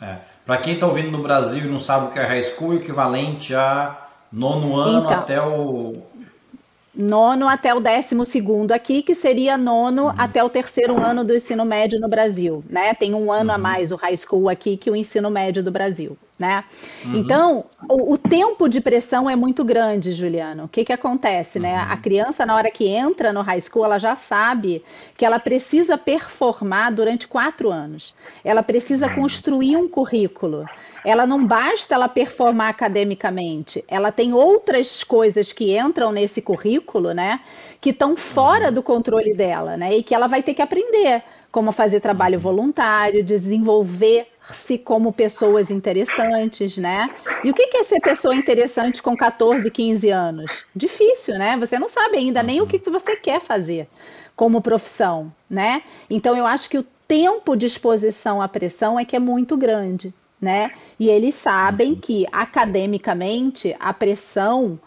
É. 0.00 0.16
Para 0.46 0.58
quem 0.58 0.74
está 0.74 0.86
ouvindo 0.86 1.10
no 1.10 1.22
Brasil 1.22 1.64
e 1.64 1.68
não 1.68 1.78
sabe 1.78 2.06
o 2.06 2.10
que 2.10 2.18
é 2.18 2.24
high 2.24 2.42
school, 2.42 2.72
é 2.72 2.76
equivalente 2.76 3.54
a 3.54 3.96
nono 4.32 4.76
ano 4.76 5.04
então, 5.04 5.18
até 5.18 5.42
o 5.42 5.96
nono 6.94 7.48
até 7.48 7.74
o 7.74 7.80
décimo 7.80 8.24
segundo 8.24 8.72
aqui, 8.72 9.02
que 9.02 9.14
seria 9.14 9.56
nono 9.56 10.06
uhum. 10.06 10.14
até 10.16 10.42
o 10.42 10.50
terceiro 10.50 11.02
ano 11.02 11.24
do 11.24 11.34
ensino 11.34 11.64
médio 11.64 12.00
no 12.00 12.08
Brasil, 12.08 12.64
né? 12.68 12.94
Tem 12.94 13.14
um 13.14 13.30
ano 13.30 13.50
uhum. 13.50 13.56
a 13.56 13.58
mais 13.58 13.92
o 13.92 13.96
high 13.96 14.16
school 14.16 14.48
aqui 14.48 14.76
que 14.76 14.90
o 14.90 14.96
ensino 14.96 15.30
médio 15.30 15.62
do 15.62 15.70
Brasil, 15.70 16.16
né? 16.40 16.64
Uhum. 17.04 17.16
Então, 17.16 17.64
o, 17.88 18.14
o, 18.14 18.18
tempo 18.18 18.66
de 18.66 18.80
pressão 18.80 19.28
é 19.28 19.36
muito 19.36 19.62
grande, 19.62 20.12
Juliano. 20.12 20.64
O 20.64 20.68
que 20.68 20.84
que 20.86 20.92
acontece, 20.92 21.58
né? 21.60 21.76
A 21.76 21.92
uhum. 21.94 22.00
criança, 22.00 22.46
na 22.46 22.56
hora 22.56 22.70
que 22.70 22.88
entra 22.88 23.32
no 23.32 23.42
high 23.42 23.60
school, 23.60 23.84
ela 23.84 23.98
já 23.98 24.16
sabe 24.16 24.82
que 25.16 25.24
ela 25.26 25.38
precisa 25.38 25.98
performar 25.98 26.92
durante 26.94 27.28
quatro 27.28 27.70
anos. 27.70 28.14
Ela 28.42 28.62
precisa 28.62 29.06
uhum. 29.08 29.16
construir 29.16 29.76
um 29.76 29.86
currículo 29.86 30.64
ela 31.02 31.26
não 31.26 31.46
basta 31.46 31.94
ela 31.94 32.08
performar 32.10 32.68
academicamente, 32.68 33.82
ela 33.88 34.12
tem 34.12 34.34
outras 34.34 35.02
coisas 35.02 35.50
que 35.50 35.74
entram 35.78 36.12
nesse 36.12 36.42
currículo, 36.42 37.14
né, 37.14 37.40
que 37.80 37.88
estão 37.88 38.14
fora 38.14 38.66
uhum. 38.66 38.74
do 38.74 38.82
controle 38.82 39.32
dela, 39.32 39.78
né, 39.78 39.96
e 39.96 40.02
que 40.02 40.14
ela 40.14 40.26
vai 40.26 40.42
ter 40.42 40.52
que 40.52 40.60
aprender 40.60 41.22
como 41.50 41.72
fazer 41.72 42.00
trabalho 42.00 42.36
uhum. 42.36 42.42
voluntário, 42.42 43.24
desenvolver-se 44.48 44.78
como 44.78 45.12
pessoas 45.12 45.70
interessantes, 45.70 46.76
né? 46.76 47.10
E 47.44 47.50
o 47.50 47.54
que 47.54 47.76
é 47.76 47.84
ser 47.84 48.00
pessoa 48.00 48.34
interessante 48.34 49.02
com 49.02 49.16
14, 49.16 49.70
15 49.70 50.10
anos? 50.10 50.66
Difícil, 50.74 51.38
né? 51.38 51.56
Você 51.58 51.78
não 51.78 51.88
sabe 51.88 52.16
ainda 52.16 52.42
nem 52.42 52.60
o 52.60 52.66
que 52.66 52.78
você 52.90 53.16
quer 53.16 53.40
fazer 53.40 53.88
como 54.34 54.62
profissão, 54.62 55.32
né? 55.48 55.82
Então 56.08 56.36
eu 56.36 56.46
acho 56.46 56.68
que 56.70 56.78
o 56.78 56.86
tempo 57.06 57.56
de 57.56 57.66
exposição 57.66 58.40
à 58.40 58.48
pressão 58.48 58.98
é 58.98 59.04
que 59.04 59.16
é 59.16 59.18
muito 59.18 59.56
grande 59.56 60.14
né? 60.40 60.72
E 60.98 61.10
eles 61.10 61.34
sabem 61.34 61.94
que 61.94 62.26
academicamente 62.32 63.76
a 63.78 63.92
pressão 63.92 64.80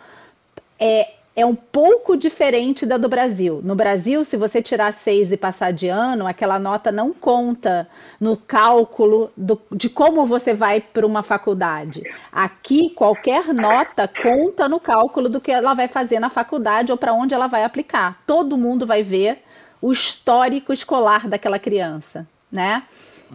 é, 0.79 1.11
é 1.35 1.45
um 1.45 1.55
pouco 1.55 2.15
diferente 2.15 2.85
da 2.85 2.97
do 2.97 3.09
Brasil. 3.09 3.59
No 3.63 3.75
Brasil, 3.75 4.23
se 4.23 4.37
você 4.37 4.61
tirar 4.61 4.93
seis 4.93 5.31
e 5.31 5.37
passar 5.37 5.73
de 5.73 5.87
ano, 5.87 6.27
aquela 6.27 6.59
nota 6.59 6.91
não 6.91 7.11
conta 7.11 7.87
no 8.19 8.37
cálculo 8.37 9.31
do, 9.35 9.59
de 9.71 9.89
como 9.89 10.25
você 10.27 10.53
vai 10.53 10.79
para 10.79 11.05
uma 11.05 11.23
faculdade. 11.23 12.03
Aqui, 12.31 12.89
qualquer 12.91 13.53
nota 13.53 14.07
conta 14.07 14.69
no 14.69 14.79
cálculo 14.79 15.27
do 15.27 15.41
que 15.41 15.51
ela 15.51 15.73
vai 15.73 15.87
fazer 15.87 16.19
na 16.19 16.29
faculdade 16.29 16.91
ou 16.91 16.97
para 16.97 17.13
onde 17.13 17.33
ela 17.33 17.47
vai 17.47 17.63
aplicar. 17.63 18.21
Todo 18.27 18.57
mundo 18.57 18.85
vai 18.85 19.01
ver 19.01 19.43
o 19.81 19.91
histórico 19.91 20.71
escolar 20.71 21.27
daquela 21.27 21.57
criança, 21.57 22.27
né? 22.51 22.83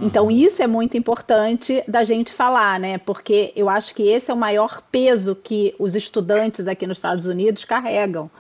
Então, 0.01 0.27
uhum. 0.27 0.31
isso 0.31 0.63
é 0.63 0.67
muito 0.67 0.97
importante 0.97 1.83
da 1.89 2.05
gente 2.05 2.33
falar, 2.33 2.79
né? 2.79 2.99
Porque 2.99 3.53
eu 3.57 3.69
acho 3.69 3.95
que 3.95 4.09
esse 4.09 4.31
é 4.31 4.35
o 4.35 4.37
maior 4.37 4.83
peso 4.93 5.35
que 5.35 5.75
os 5.79 5.97
estudantes 5.97 6.69
aqui 6.69 6.87
nos 6.87 6.99
Estados 6.99 7.27
Unidos 7.27 7.65
carregam, 7.65 8.31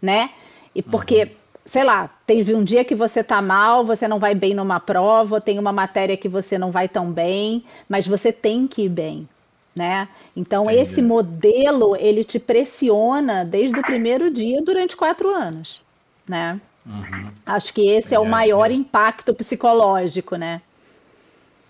né? 0.00 0.30
E 0.74 0.82
porque, 0.82 1.24
uhum. 1.24 1.30
sei 1.66 1.84
lá, 1.84 2.08
teve 2.26 2.54
um 2.54 2.62
dia 2.62 2.84
que 2.84 2.94
você 2.94 3.24
tá 3.24 3.42
mal, 3.42 3.84
você 3.84 4.06
não 4.06 4.18
vai 4.18 4.34
bem 4.34 4.54
numa 4.54 4.78
prova, 4.78 5.40
tem 5.40 5.58
uma 5.58 5.72
matéria 5.72 6.16
que 6.16 6.28
você 6.28 6.56
não 6.56 6.70
vai 6.70 6.88
tão 6.88 7.10
bem, 7.10 7.64
mas 7.88 8.06
você 8.06 8.30
tem 8.30 8.66
que 8.68 8.82
ir 8.82 8.88
bem, 8.88 9.28
né? 9.74 10.08
Então, 10.36 10.64
Entendi. 10.64 10.82
esse 10.82 11.02
modelo, 11.02 11.96
ele 11.96 12.22
te 12.22 12.38
pressiona 12.38 13.44
desde 13.44 13.78
o 13.78 13.82
primeiro 13.82 14.30
dia 14.30 14.62
durante 14.62 14.96
quatro 14.96 15.30
anos, 15.30 15.82
né? 16.28 16.60
Uhum. 16.86 17.30
Acho 17.44 17.74
que 17.74 17.88
esse 17.88 18.14
é, 18.14 18.16
é 18.16 18.20
o 18.20 18.24
maior 18.24 18.70
impacto 18.70 19.34
psicológico, 19.34 20.36
né? 20.36 20.62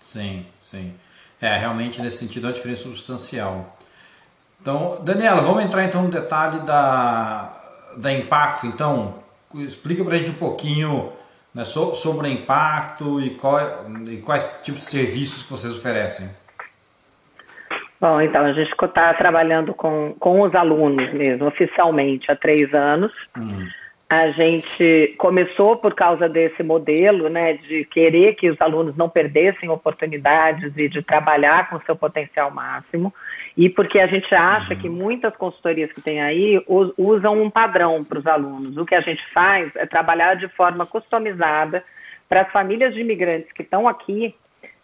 Sim, 0.09 0.43
sim. 0.63 0.91
É, 1.39 1.55
realmente 1.55 2.01
nesse 2.01 2.17
sentido 2.17 2.47
é 2.47 2.49
uma 2.49 2.55
diferença 2.55 2.81
substancial. 2.81 3.77
Então, 4.59 4.97
Daniela, 5.03 5.41
vamos 5.41 5.63
entrar 5.63 5.85
então 5.85 6.01
no 6.01 6.09
detalhe 6.09 6.59
da, 6.61 7.53
da 7.95 8.11
impacto. 8.11 8.65
Então, 8.65 9.19
explica 9.53 10.03
para 10.03 10.15
a 10.15 10.17
gente 10.17 10.31
um 10.31 10.39
pouquinho 10.39 11.13
né, 11.53 11.63
sobre 11.63 12.27
o 12.27 12.31
impacto 12.31 13.21
e, 13.21 13.35
qual, 13.35 13.59
e 14.07 14.17
quais 14.17 14.63
tipos 14.65 14.81
de 14.81 14.87
serviços 14.87 15.43
que 15.43 15.51
vocês 15.51 15.75
oferecem. 15.75 16.27
Bom, 18.01 18.19
então 18.19 18.43
a 18.45 18.53
gente 18.53 18.71
está 18.71 19.13
trabalhando 19.13 19.75
com, 19.75 20.15
com 20.19 20.41
os 20.41 20.55
alunos 20.55 21.13
mesmo, 21.13 21.45
oficialmente, 21.45 22.31
há 22.31 22.35
três 22.35 22.73
anos. 22.73 23.11
Hum. 23.37 23.67
A 24.09 24.31
gente 24.31 25.13
começou 25.19 25.77
por 25.77 25.93
causa 25.93 26.27
desse 26.27 26.63
modelo, 26.63 27.29
né, 27.29 27.53
de 27.53 27.85
querer 27.85 28.33
que 28.33 28.49
os 28.49 28.59
alunos 28.59 28.97
não 28.97 29.07
perdessem 29.07 29.69
oportunidades 29.69 30.75
e 30.75 30.89
de 30.89 31.03
trabalhar 31.03 31.69
com 31.69 31.79
seu 31.81 31.95
potencial 31.95 32.49
máximo, 32.49 33.13
e 33.55 33.69
porque 33.69 33.99
a 33.99 34.07
gente 34.07 34.33
acha 34.33 34.75
que 34.75 34.89
muitas 34.89 35.35
consultorias 35.35 35.91
que 35.91 36.01
tem 36.01 36.21
aí 36.21 36.59
usam 36.97 37.39
um 37.39 37.51
padrão 37.51 38.03
para 38.03 38.17
os 38.17 38.25
alunos. 38.25 38.77
O 38.77 38.85
que 38.85 38.95
a 38.95 39.01
gente 39.01 39.23
faz 39.31 39.75
é 39.75 39.85
trabalhar 39.85 40.33
de 40.33 40.47
forma 40.47 40.87
customizada 40.87 41.83
para 42.27 42.41
as 42.41 42.51
famílias 42.51 42.95
de 42.95 43.01
imigrantes 43.01 43.51
que 43.51 43.61
estão 43.61 43.87
aqui 43.87 44.33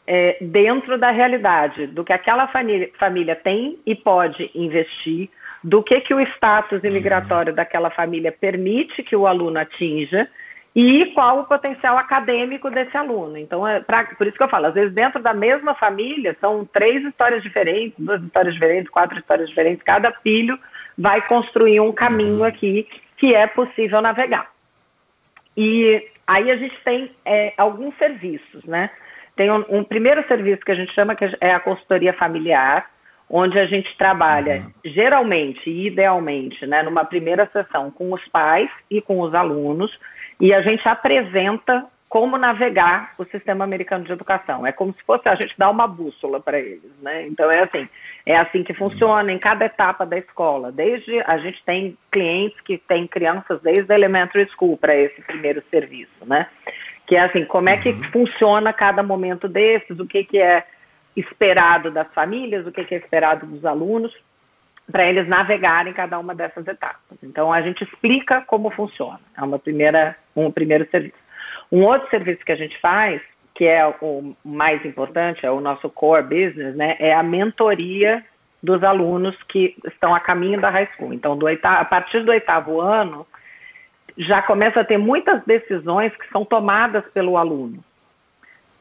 é, 0.05 0.37
dentro 0.39 0.99
da 0.99 1.09
realidade, 1.09 1.87
do 1.87 2.03
que 2.03 2.13
aquela 2.13 2.47
família, 2.47 2.91
família 2.99 3.35
tem 3.35 3.79
e 3.87 3.95
pode 3.95 4.51
investir 4.53 5.29
do 5.65 5.81
que, 5.81 5.99
que 6.01 6.13
o 6.13 6.21
status 6.21 6.83
uhum. 6.83 6.89
imigratório 6.89 7.51
daquela 7.51 7.89
família 7.89 8.31
permite 8.31 9.01
que 9.01 9.15
o 9.15 9.25
aluno 9.25 9.57
atinja 9.57 10.27
e 10.75 11.07
qual 11.15 11.39
o 11.39 11.45
potencial 11.45 11.97
acadêmico 11.97 12.69
desse 12.69 12.95
aluno. 12.95 13.35
Então, 13.35 13.67
é 13.67 13.79
pra, 13.79 14.03
por 14.03 14.27
isso 14.27 14.37
que 14.37 14.43
eu 14.43 14.47
falo, 14.47 14.67
às 14.67 14.75
vezes 14.75 14.93
dentro 14.93 15.23
da 15.23 15.33
mesma 15.33 15.73
família 15.73 16.37
são 16.39 16.63
três 16.65 17.03
histórias 17.03 17.41
diferentes, 17.41 17.95
duas 17.97 18.21
histórias 18.21 18.53
diferentes, 18.53 18.91
quatro 18.91 19.17
histórias 19.17 19.49
diferentes, 19.49 19.81
cada 19.81 20.11
filho 20.11 20.55
vai 20.95 21.25
construir 21.27 21.79
um 21.79 21.91
caminho 21.91 22.39
uhum. 22.39 22.43
aqui 22.43 22.87
que 23.17 23.33
é 23.33 23.47
possível 23.47 24.01
navegar. 24.01 24.51
E 25.57 26.07
aí 26.27 26.51
a 26.51 26.57
gente 26.57 26.77
tem 26.83 27.09
é, 27.25 27.53
alguns 27.57 27.97
serviços, 27.97 28.63
né? 28.65 28.91
Tem 29.35 29.49
um, 29.49 29.65
um 29.67 29.83
primeiro 29.83 30.25
serviço 30.27 30.63
que 30.63 30.71
a 30.71 30.75
gente 30.75 30.93
chama 30.93 31.15
que 31.15 31.25
é 31.41 31.53
a 31.53 31.59
consultoria 31.59 32.13
familiar, 32.13 32.85
onde 33.29 33.57
a 33.59 33.65
gente 33.65 33.95
trabalha 33.97 34.57
uhum. 34.57 34.71
geralmente 34.91 35.69
e 35.69 35.87
idealmente, 35.87 36.65
né, 36.65 36.83
numa 36.83 37.05
primeira 37.05 37.45
sessão 37.47 37.89
com 37.89 38.11
os 38.13 38.25
pais 38.27 38.69
e 38.89 39.01
com 39.01 39.19
os 39.19 39.33
alunos, 39.33 39.97
e 40.39 40.53
a 40.53 40.61
gente 40.61 40.87
apresenta 40.87 41.85
como 42.07 42.37
navegar 42.37 43.13
o 43.17 43.25
sistema 43.25 43.65
americano 43.65 44.03
de 44.03 44.11
educação. 44.11 44.65
É 44.65 44.71
como 44.71 44.93
se 44.93 45.03
fosse 45.03 45.27
a 45.27 45.35
gente 45.35 45.53
dar 45.57 45.69
uma 45.69 45.87
bússola 45.87 46.39
para 46.39 46.59
eles, 46.59 46.91
né? 47.01 47.27
Então 47.27 47.49
é 47.51 47.63
assim, 47.63 47.89
é 48.25 48.37
assim 48.37 48.63
que 48.63 48.73
funciona 48.73 49.31
em 49.31 49.39
cada 49.39 49.65
etapa 49.65 50.05
da 50.05 50.17
escola. 50.17 50.71
Desde 50.71 51.19
a 51.21 51.37
gente 51.39 51.61
tem 51.65 51.97
clientes 52.11 52.59
que 52.61 52.77
têm 52.77 53.07
crianças 53.07 53.61
desde 53.61 53.91
a 53.91 53.95
elementary 53.95 54.47
school 54.51 54.77
para 54.77 54.95
esse 54.95 55.21
primeiro 55.23 55.61
serviço, 55.69 56.25
né? 56.25 56.47
Que 57.07 57.15
é 57.15 57.21
assim, 57.21 57.43
como 57.43 57.69
é 57.69 57.77
que 57.77 57.89
uhum. 57.89 58.03
funciona 58.11 58.71
cada 58.71 59.03
momento 59.03 59.47
desses, 59.47 59.99
o 59.99 60.07
que 60.07 60.23
que 60.23 60.37
é 60.37 60.63
esperado 61.15 61.91
das 61.91 62.11
famílias, 62.13 62.65
o 62.65 62.71
que 62.71 62.81
é 62.93 62.97
esperado 62.97 63.45
dos 63.45 63.65
alunos, 63.65 64.15
para 64.91 65.05
eles 65.05 65.27
navegarem 65.27 65.93
cada 65.93 66.19
uma 66.19 66.35
dessas 66.35 66.67
etapas. 66.67 67.17
Então 67.23 67.51
a 67.51 67.61
gente 67.61 67.83
explica 67.83 68.41
como 68.41 68.69
funciona. 68.69 69.19
É 69.35 69.41
uma 69.41 69.57
primeira, 69.57 70.15
um 70.35 70.51
primeiro 70.51 70.87
serviço. 70.89 71.17
Um 71.71 71.83
outro 71.83 72.09
serviço 72.09 72.45
que 72.45 72.51
a 72.51 72.57
gente 72.57 72.79
faz 72.79 73.21
que 73.55 73.65
é 73.65 73.87
o 74.01 74.35
mais 74.43 74.85
importante, 74.85 75.45
é 75.45 75.49
o 75.49 75.61
nosso 75.61 75.89
core 75.89 76.23
business, 76.23 76.75
né, 76.75 76.97
é 76.99 77.13
a 77.13 77.23
mentoria 77.23 78.21
dos 78.61 78.83
alunos 78.83 79.41
que 79.43 79.75
estão 79.85 80.13
a 80.13 80.19
caminho 80.19 80.59
da 80.59 80.69
high 80.69 80.89
school. 80.93 81.13
Então, 81.13 81.37
do 81.37 81.45
oitavo, 81.45 81.81
a 81.81 81.85
partir 81.85 82.19
do 82.25 82.31
oitavo 82.31 82.81
ano, 82.81 83.25
já 84.17 84.41
começa 84.41 84.81
a 84.81 84.83
ter 84.83 84.97
muitas 84.97 85.43
decisões 85.45 86.13
que 86.17 86.27
são 86.29 86.43
tomadas 86.43 87.05
pelo 87.13 87.37
aluno. 87.37 87.79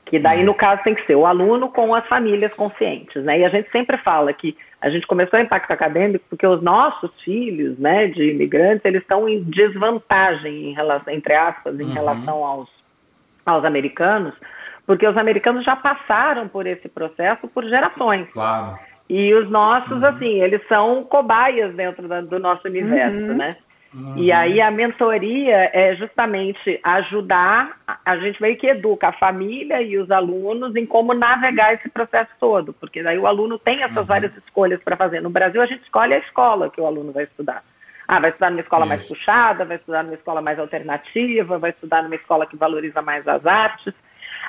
Que 0.04 0.18
daí, 0.18 0.44
no 0.44 0.54
caso, 0.54 0.82
tem 0.82 0.94
que 0.94 1.06
ser 1.06 1.14
o 1.14 1.26
aluno 1.26 1.70
com 1.70 1.94
as 1.94 2.06
famílias 2.06 2.52
conscientes, 2.52 3.24
né? 3.24 3.38
E 3.38 3.44
a 3.44 3.48
gente 3.48 3.70
sempre 3.70 3.96
fala 3.96 4.32
que 4.32 4.56
a 4.80 4.90
gente 4.90 5.06
começou 5.06 5.38
o 5.38 5.42
impacto 5.42 5.70
acadêmico 5.70 6.26
porque 6.28 6.46
os 6.46 6.60
nossos 6.60 7.10
filhos, 7.22 7.78
né, 7.78 8.06
de 8.08 8.32
imigrantes, 8.32 8.84
eles 8.84 9.00
estão 9.00 9.26
em 9.26 9.42
desvantagem, 9.42 10.70
em 10.70 10.74
relação, 10.74 11.12
entre 11.12 11.34
aspas, 11.34 11.80
em 11.80 11.84
uhum. 11.84 11.92
relação 11.94 12.44
aos, 12.44 12.68
aos 13.46 13.64
americanos, 13.64 14.34
porque 14.86 15.06
os 15.06 15.16
americanos 15.16 15.64
já 15.64 15.74
passaram 15.74 16.48
por 16.48 16.66
esse 16.66 16.86
processo 16.86 17.48
por 17.48 17.64
gerações. 17.64 18.28
Claro. 18.30 18.78
E 19.08 19.32
os 19.34 19.50
nossos, 19.50 20.02
uhum. 20.02 20.06
assim, 20.06 20.42
eles 20.42 20.60
são 20.68 21.02
cobaias 21.04 21.74
dentro 21.74 22.06
da, 22.06 22.20
do 22.20 22.38
nosso 22.38 22.68
universo, 22.68 23.16
uhum. 23.16 23.36
né? 23.36 23.56
Uhum. 23.94 24.18
E 24.18 24.32
aí 24.32 24.60
a 24.60 24.72
mentoria 24.72 25.70
é 25.72 25.94
justamente 25.94 26.80
ajudar, 26.82 27.76
a 28.04 28.16
gente 28.16 28.42
meio 28.42 28.56
que 28.56 28.66
educa 28.66 29.08
a 29.08 29.12
família 29.12 29.80
e 29.80 29.96
os 29.96 30.10
alunos 30.10 30.74
em 30.74 30.84
como 30.84 31.14
navegar 31.14 31.74
esse 31.74 31.88
processo 31.88 32.30
todo, 32.40 32.72
porque 32.72 33.04
daí 33.04 33.16
o 33.16 33.26
aluno 33.26 33.56
tem 33.56 33.84
essas 33.84 33.98
uhum. 33.98 34.04
várias 34.04 34.36
escolhas 34.36 34.82
para 34.82 34.96
fazer. 34.96 35.20
No 35.20 35.30
Brasil 35.30 35.62
a 35.62 35.66
gente 35.66 35.82
escolhe 35.82 36.12
a 36.12 36.18
escola 36.18 36.68
que 36.68 36.80
o 36.80 36.86
aluno 36.86 37.12
vai 37.12 37.22
estudar. 37.22 37.62
Ah, 38.06 38.18
vai 38.18 38.30
estudar 38.30 38.50
numa 38.50 38.60
escola 38.60 38.84
Isso. 38.84 38.88
mais 38.88 39.06
puxada, 39.06 39.64
vai 39.64 39.76
estudar 39.76 40.02
numa 40.02 40.14
escola 40.14 40.42
mais 40.42 40.58
alternativa, 40.58 41.58
vai 41.58 41.70
estudar 41.70 42.02
numa 42.02 42.16
escola 42.16 42.46
que 42.46 42.56
valoriza 42.56 43.00
mais 43.00 43.26
as 43.28 43.46
artes. 43.46 43.94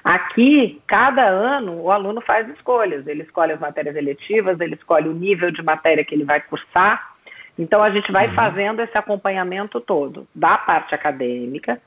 Aqui, 0.04 0.82
cada 0.88 1.24
ano, 1.24 1.82
o 1.82 1.92
aluno 1.92 2.20
faz 2.20 2.50
escolhas. 2.50 3.08
Ele 3.08 3.24
escolhe 3.24 3.54
as 3.54 3.60
matérias 3.60 3.96
eletivas, 3.96 4.60
ele 4.60 4.74
escolhe 4.74 5.08
o 5.08 5.14
nível 5.14 5.52
de 5.52 5.64
matéria 5.64 6.04
que 6.04 6.16
ele 6.16 6.26
vai 6.26 6.42
cursar. 6.42 7.15
Então, 7.58 7.82
a 7.82 7.90
gente 7.90 8.12
vai 8.12 8.28
uhum. 8.28 8.34
fazendo 8.34 8.82
esse 8.82 8.98
acompanhamento 8.98 9.80
todo, 9.80 10.28
da 10.36 10.58
parte 10.58 10.94
acadêmica 10.94 11.80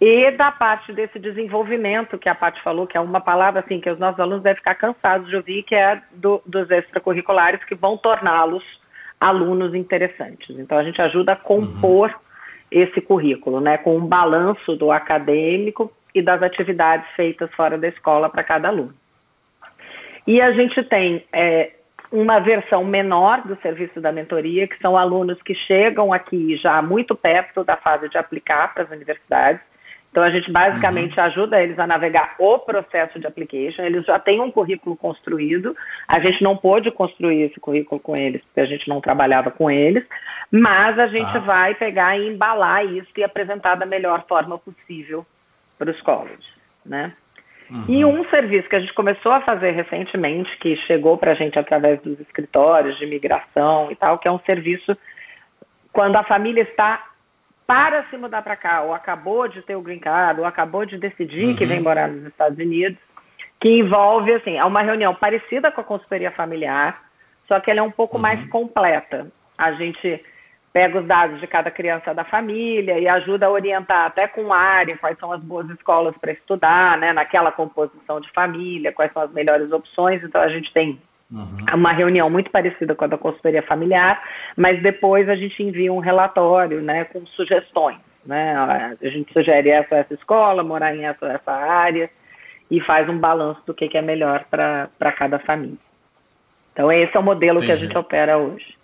e 0.00 0.32
da 0.32 0.50
parte 0.50 0.92
desse 0.92 1.18
desenvolvimento 1.18 2.18
que 2.18 2.28
a 2.28 2.34
Paty 2.34 2.60
falou, 2.60 2.88
que 2.88 2.96
é 2.96 3.00
uma 3.00 3.20
palavra 3.20 3.60
assim 3.60 3.80
que 3.80 3.88
os 3.88 3.98
nossos 3.98 4.18
alunos 4.18 4.42
devem 4.42 4.56
ficar 4.56 4.74
cansados 4.74 5.28
de 5.28 5.36
ouvir, 5.36 5.62
que 5.62 5.76
é 5.76 6.02
do, 6.12 6.42
dos 6.44 6.68
extracurriculares 6.70 7.62
que 7.64 7.74
vão 7.74 7.96
torná-los 7.96 8.64
alunos 9.20 9.74
interessantes. 9.74 10.58
Então, 10.58 10.76
a 10.76 10.82
gente 10.82 11.00
ajuda 11.00 11.34
a 11.34 11.36
compor 11.36 12.08
uhum. 12.08 12.14
esse 12.68 13.00
currículo, 13.00 13.60
né, 13.60 13.78
com 13.78 13.96
um 13.96 14.04
balanço 14.04 14.74
do 14.74 14.90
acadêmico 14.90 15.92
e 16.12 16.20
das 16.20 16.42
atividades 16.42 17.08
feitas 17.14 17.52
fora 17.54 17.78
da 17.78 17.86
escola 17.86 18.28
para 18.28 18.42
cada 18.42 18.68
aluno. 18.68 18.92
E 20.26 20.40
a 20.40 20.50
gente 20.52 20.82
tem 20.84 21.24
é, 21.32 21.70
uma 22.12 22.38
versão 22.38 22.84
menor 22.84 23.40
do 23.42 23.56
serviço 23.56 24.00
da 24.00 24.12
mentoria, 24.12 24.68
que 24.68 24.78
são 24.78 24.96
alunos 24.96 25.40
que 25.42 25.54
chegam 25.54 26.12
aqui 26.12 26.56
já 26.56 26.82
muito 26.82 27.16
perto 27.16 27.64
da 27.64 27.76
fase 27.76 28.08
de 28.08 28.18
aplicar 28.18 28.72
para 28.74 28.82
as 28.84 28.90
universidades. 28.90 29.62
Então, 30.10 30.22
a 30.22 30.28
gente 30.28 30.52
basicamente 30.52 31.18
uhum. 31.18 31.24
ajuda 31.24 31.62
eles 31.62 31.78
a 31.78 31.86
navegar 31.86 32.34
o 32.38 32.58
processo 32.58 33.18
de 33.18 33.26
application. 33.26 33.82
Eles 33.82 34.04
já 34.04 34.18
têm 34.18 34.42
um 34.42 34.50
currículo 34.50 34.94
construído. 34.94 35.74
A 36.06 36.20
gente 36.20 36.44
não 36.44 36.54
pôde 36.54 36.90
construir 36.90 37.44
esse 37.44 37.58
currículo 37.58 37.98
com 37.98 38.14
eles, 38.14 38.42
porque 38.42 38.60
a 38.60 38.66
gente 38.66 38.86
não 38.90 39.00
trabalhava 39.00 39.50
com 39.50 39.70
eles. 39.70 40.04
Mas 40.50 40.98
a 40.98 41.06
gente 41.06 41.34
ah. 41.34 41.40
vai 41.40 41.74
pegar 41.74 42.18
e 42.18 42.28
embalar 42.28 42.84
isso 42.84 43.08
e 43.16 43.24
apresentar 43.24 43.74
da 43.76 43.86
melhor 43.86 44.22
forma 44.28 44.58
possível 44.58 45.24
para 45.78 45.90
os 45.90 46.00
colleges, 46.02 46.46
né? 46.84 47.14
Uhum. 47.72 47.84
E 47.88 48.04
um 48.04 48.22
serviço 48.28 48.68
que 48.68 48.76
a 48.76 48.80
gente 48.80 48.92
começou 48.92 49.32
a 49.32 49.40
fazer 49.40 49.70
recentemente, 49.70 50.58
que 50.58 50.76
chegou 50.76 51.16
para 51.16 51.32
a 51.32 51.34
gente 51.34 51.58
através 51.58 52.00
dos 52.02 52.20
escritórios 52.20 52.98
de 52.98 53.04
imigração 53.04 53.90
e 53.90 53.96
tal, 53.96 54.18
que 54.18 54.28
é 54.28 54.30
um 54.30 54.38
serviço 54.40 54.94
quando 55.90 56.16
a 56.16 56.22
família 56.22 56.62
está 56.62 57.02
para 57.66 58.04
se 58.04 58.18
mudar 58.18 58.42
para 58.42 58.56
cá, 58.56 58.82
ou 58.82 58.92
acabou 58.92 59.48
de 59.48 59.62
ter 59.62 59.74
o 59.74 59.80
green 59.80 59.98
card, 59.98 60.40
ou 60.40 60.46
acabou 60.46 60.84
de 60.84 60.98
decidir 60.98 61.46
uhum. 61.46 61.56
que 61.56 61.64
vem 61.64 61.80
morar 61.80 62.08
nos 62.08 62.26
Estados 62.26 62.58
Unidos, 62.58 62.98
que 63.58 63.70
envolve, 63.70 64.34
assim, 64.34 64.58
é 64.58 64.64
uma 64.64 64.82
reunião 64.82 65.14
parecida 65.14 65.72
com 65.72 65.80
a 65.80 65.84
consultoria 65.84 66.30
familiar, 66.30 67.00
só 67.48 67.58
que 67.58 67.70
ela 67.70 67.80
é 67.80 67.82
um 67.82 67.90
pouco 67.90 68.16
uhum. 68.16 68.22
mais 68.22 68.46
completa. 68.50 69.28
A 69.56 69.72
gente 69.72 70.22
pega 70.72 70.98
os 70.98 71.06
dados 71.06 71.38
de 71.38 71.46
cada 71.46 71.70
criança 71.70 72.14
da 72.14 72.24
família 72.24 72.98
e 72.98 73.06
ajuda 73.06 73.46
a 73.46 73.50
orientar 73.50 74.06
até 74.06 74.26
com 74.26 74.52
área 74.52 74.96
quais 74.96 75.18
são 75.18 75.30
as 75.30 75.40
boas 75.40 75.68
escolas 75.68 76.16
para 76.16 76.32
estudar, 76.32 76.96
né, 76.98 77.12
naquela 77.12 77.52
composição 77.52 78.20
de 78.20 78.30
família, 78.32 78.92
quais 78.92 79.12
são 79.12 79.22
as 79.22 79.32
melhores 79.32 79.70
opções. 79.70 80.24
Então 80.24 80.40
a 80.40 80.48
gente 80.48 80.72
tem 80.72 80.98
uhum. 81.30 81.56
uma 81.74 81.92
reunião 81.92 82.30
muito 82.30 82.50
parecida 82.50 82.94
com 82.94 83.04
a 83.04 83.08
da 83.08 83.18
consultoria 83.18 83.62
familiar, 83.62 84.22
mas 84.56 84.82
depois 84.82 85.28
a 85.28 85.36
gente 85.36 85.62
envia 85.62 85.92
um 85.92 85.98
relatório, 85.98 86.80
né, 86.80 87.04
com 87.04 87.26
sugestões, 87.26 87.98
né? 88.24 88.54
A 88.56 89.08
gente 89.08 89.30
sugere 89.32 89.68
essa 89.68 89.96
essa 89.96 90.14
escola, 90.14 90.64
morar 90.64 90.96
em 90.96 91.04
essa 91.04 91.26
essa 91.26 91.52
área 91.52 92.08
e 92.70 92.80
faz 92.80 93.06
um 93.10 93.18
balanço 93.18 93.60
do 93.66 93.74
que, 93.74 93.88
que 93.88 93.98
é 93.98 94.02
melhor 94.02 94.46
para 94.48 95.12
cada 95.12 95.38
família. 95.38 95.76
Então 96.72 96.90
esse 96.90 97.14
é 97.14 97.20
o 97.20 97.22
modelo 97.22 97.58
Entendi. 97.58 97.66
que 97.66 97.72
a 97.72 97.76
gente 97.76 97.98
opera 97.98 98.38
hoje. 98.38 98.81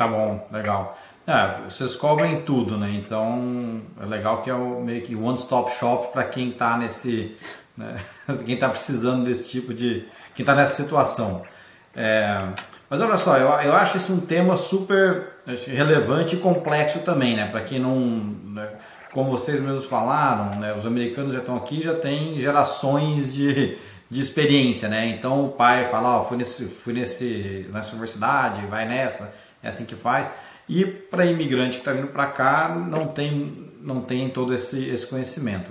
Tá 0.00 0.08
bom, 0.08 0.48
legal. 0.50 0.98
É, 1.26 1.56
vocês 1.68 1.94
cobrem 1.94 2.40
tudo, 2.40 2.78
né? 2.78 2.90
Então 2.94 3.82
é 4.02 4.06
legal 4.06 4.40
que 4.40 4.48
é 4.48 4.54
o, 4.54 4.80
meio 4.80 5.02
que 5.02 5.14
one 5.14 5.36
stop 5.36 5.70
shop 5.74 6.10
para 6.10 6.24
quem 6.24 6.48
está 6.48 6.78
nesse, 6.78 7.36
né? 7.76 8.00
quem 8.46 8.54
está 8.54 8.70
precisando 8.70 9.26
desse 9.26 9.50
tipo 9.50 9.74
de, 9.74 10.06
quem 10.34 10.42
está 10.42 10.54
nessa 10.54 10.82
situação. 10.82 11.42
É, 11.94 12.46
mas 12.88 12.98
olha 13.02 13.18
só, 13.18 13.36
eu, 13.36 13.48
eu 13.60 13.74
acho 13.74 13.98
esse 13.98 14.10
um 14.10 14.20
tema 14.20 14.56
super 14.56 15.34
relevante 15.66 16.36
e 16.36 16.38
complexo 16.38 17.00
também, 17.00 17.36
né? 17.36 17.50
Para 17.50 17.60
quem 17.60 17.78
não, 17.78 17.94
né? 18.54 18.70
como 19.12 19.30
vocês 19.30 19.60
mesmos 19.60 19.84
falaram, 19.84 20.58
né? 20.58 20.72
Os 20.72 20.86
americanos 20.86 21.34
já 21.34 21.40
estão 21.40 21.56
aqui, 21.56 21.82
já 21.82 21.92
tem 21.92 22.40
gerações 22.40 23.34
de, 23.34 23.76
de 24.08 24.18
experiência, 24.18 24.88
né? 24.88 25.10
Então 25.10 25.44
o 25.44 25.50
pai 25.50 25.90
fala, 25.90 26.16
ó, 26.16 26.20
oh, 26.22 26.24
fui 26.24 26.38
nesse, 26.38 26.64
fui 26.68 26.94
nesse 26.94 27.68
nessa 27.70 27.90
universidade, 27.90 28.66
vai 28.66 28.88
nessa 28.88 29.49
é 29.62 29.68
assim 29.68 29.84
que 29.84 29.94
faz. 29.94 30.30
E 30.68 30.84
para 30.84 31.26
imigrante 31.26 31.72
que 31.72 31.78
está 31.78 31.92
vindo 31.92 32.08
para 32.08 32.26
cá, 32.26 32.68
não 32.68 33.08
tem, 33.08 33.72
não 33.80 34.00
tem 34.00 34.28
todo 34.28 34.54
esse, 34.54 34.88
esse 34.88 35.06
conhecimento. 35.06 35.70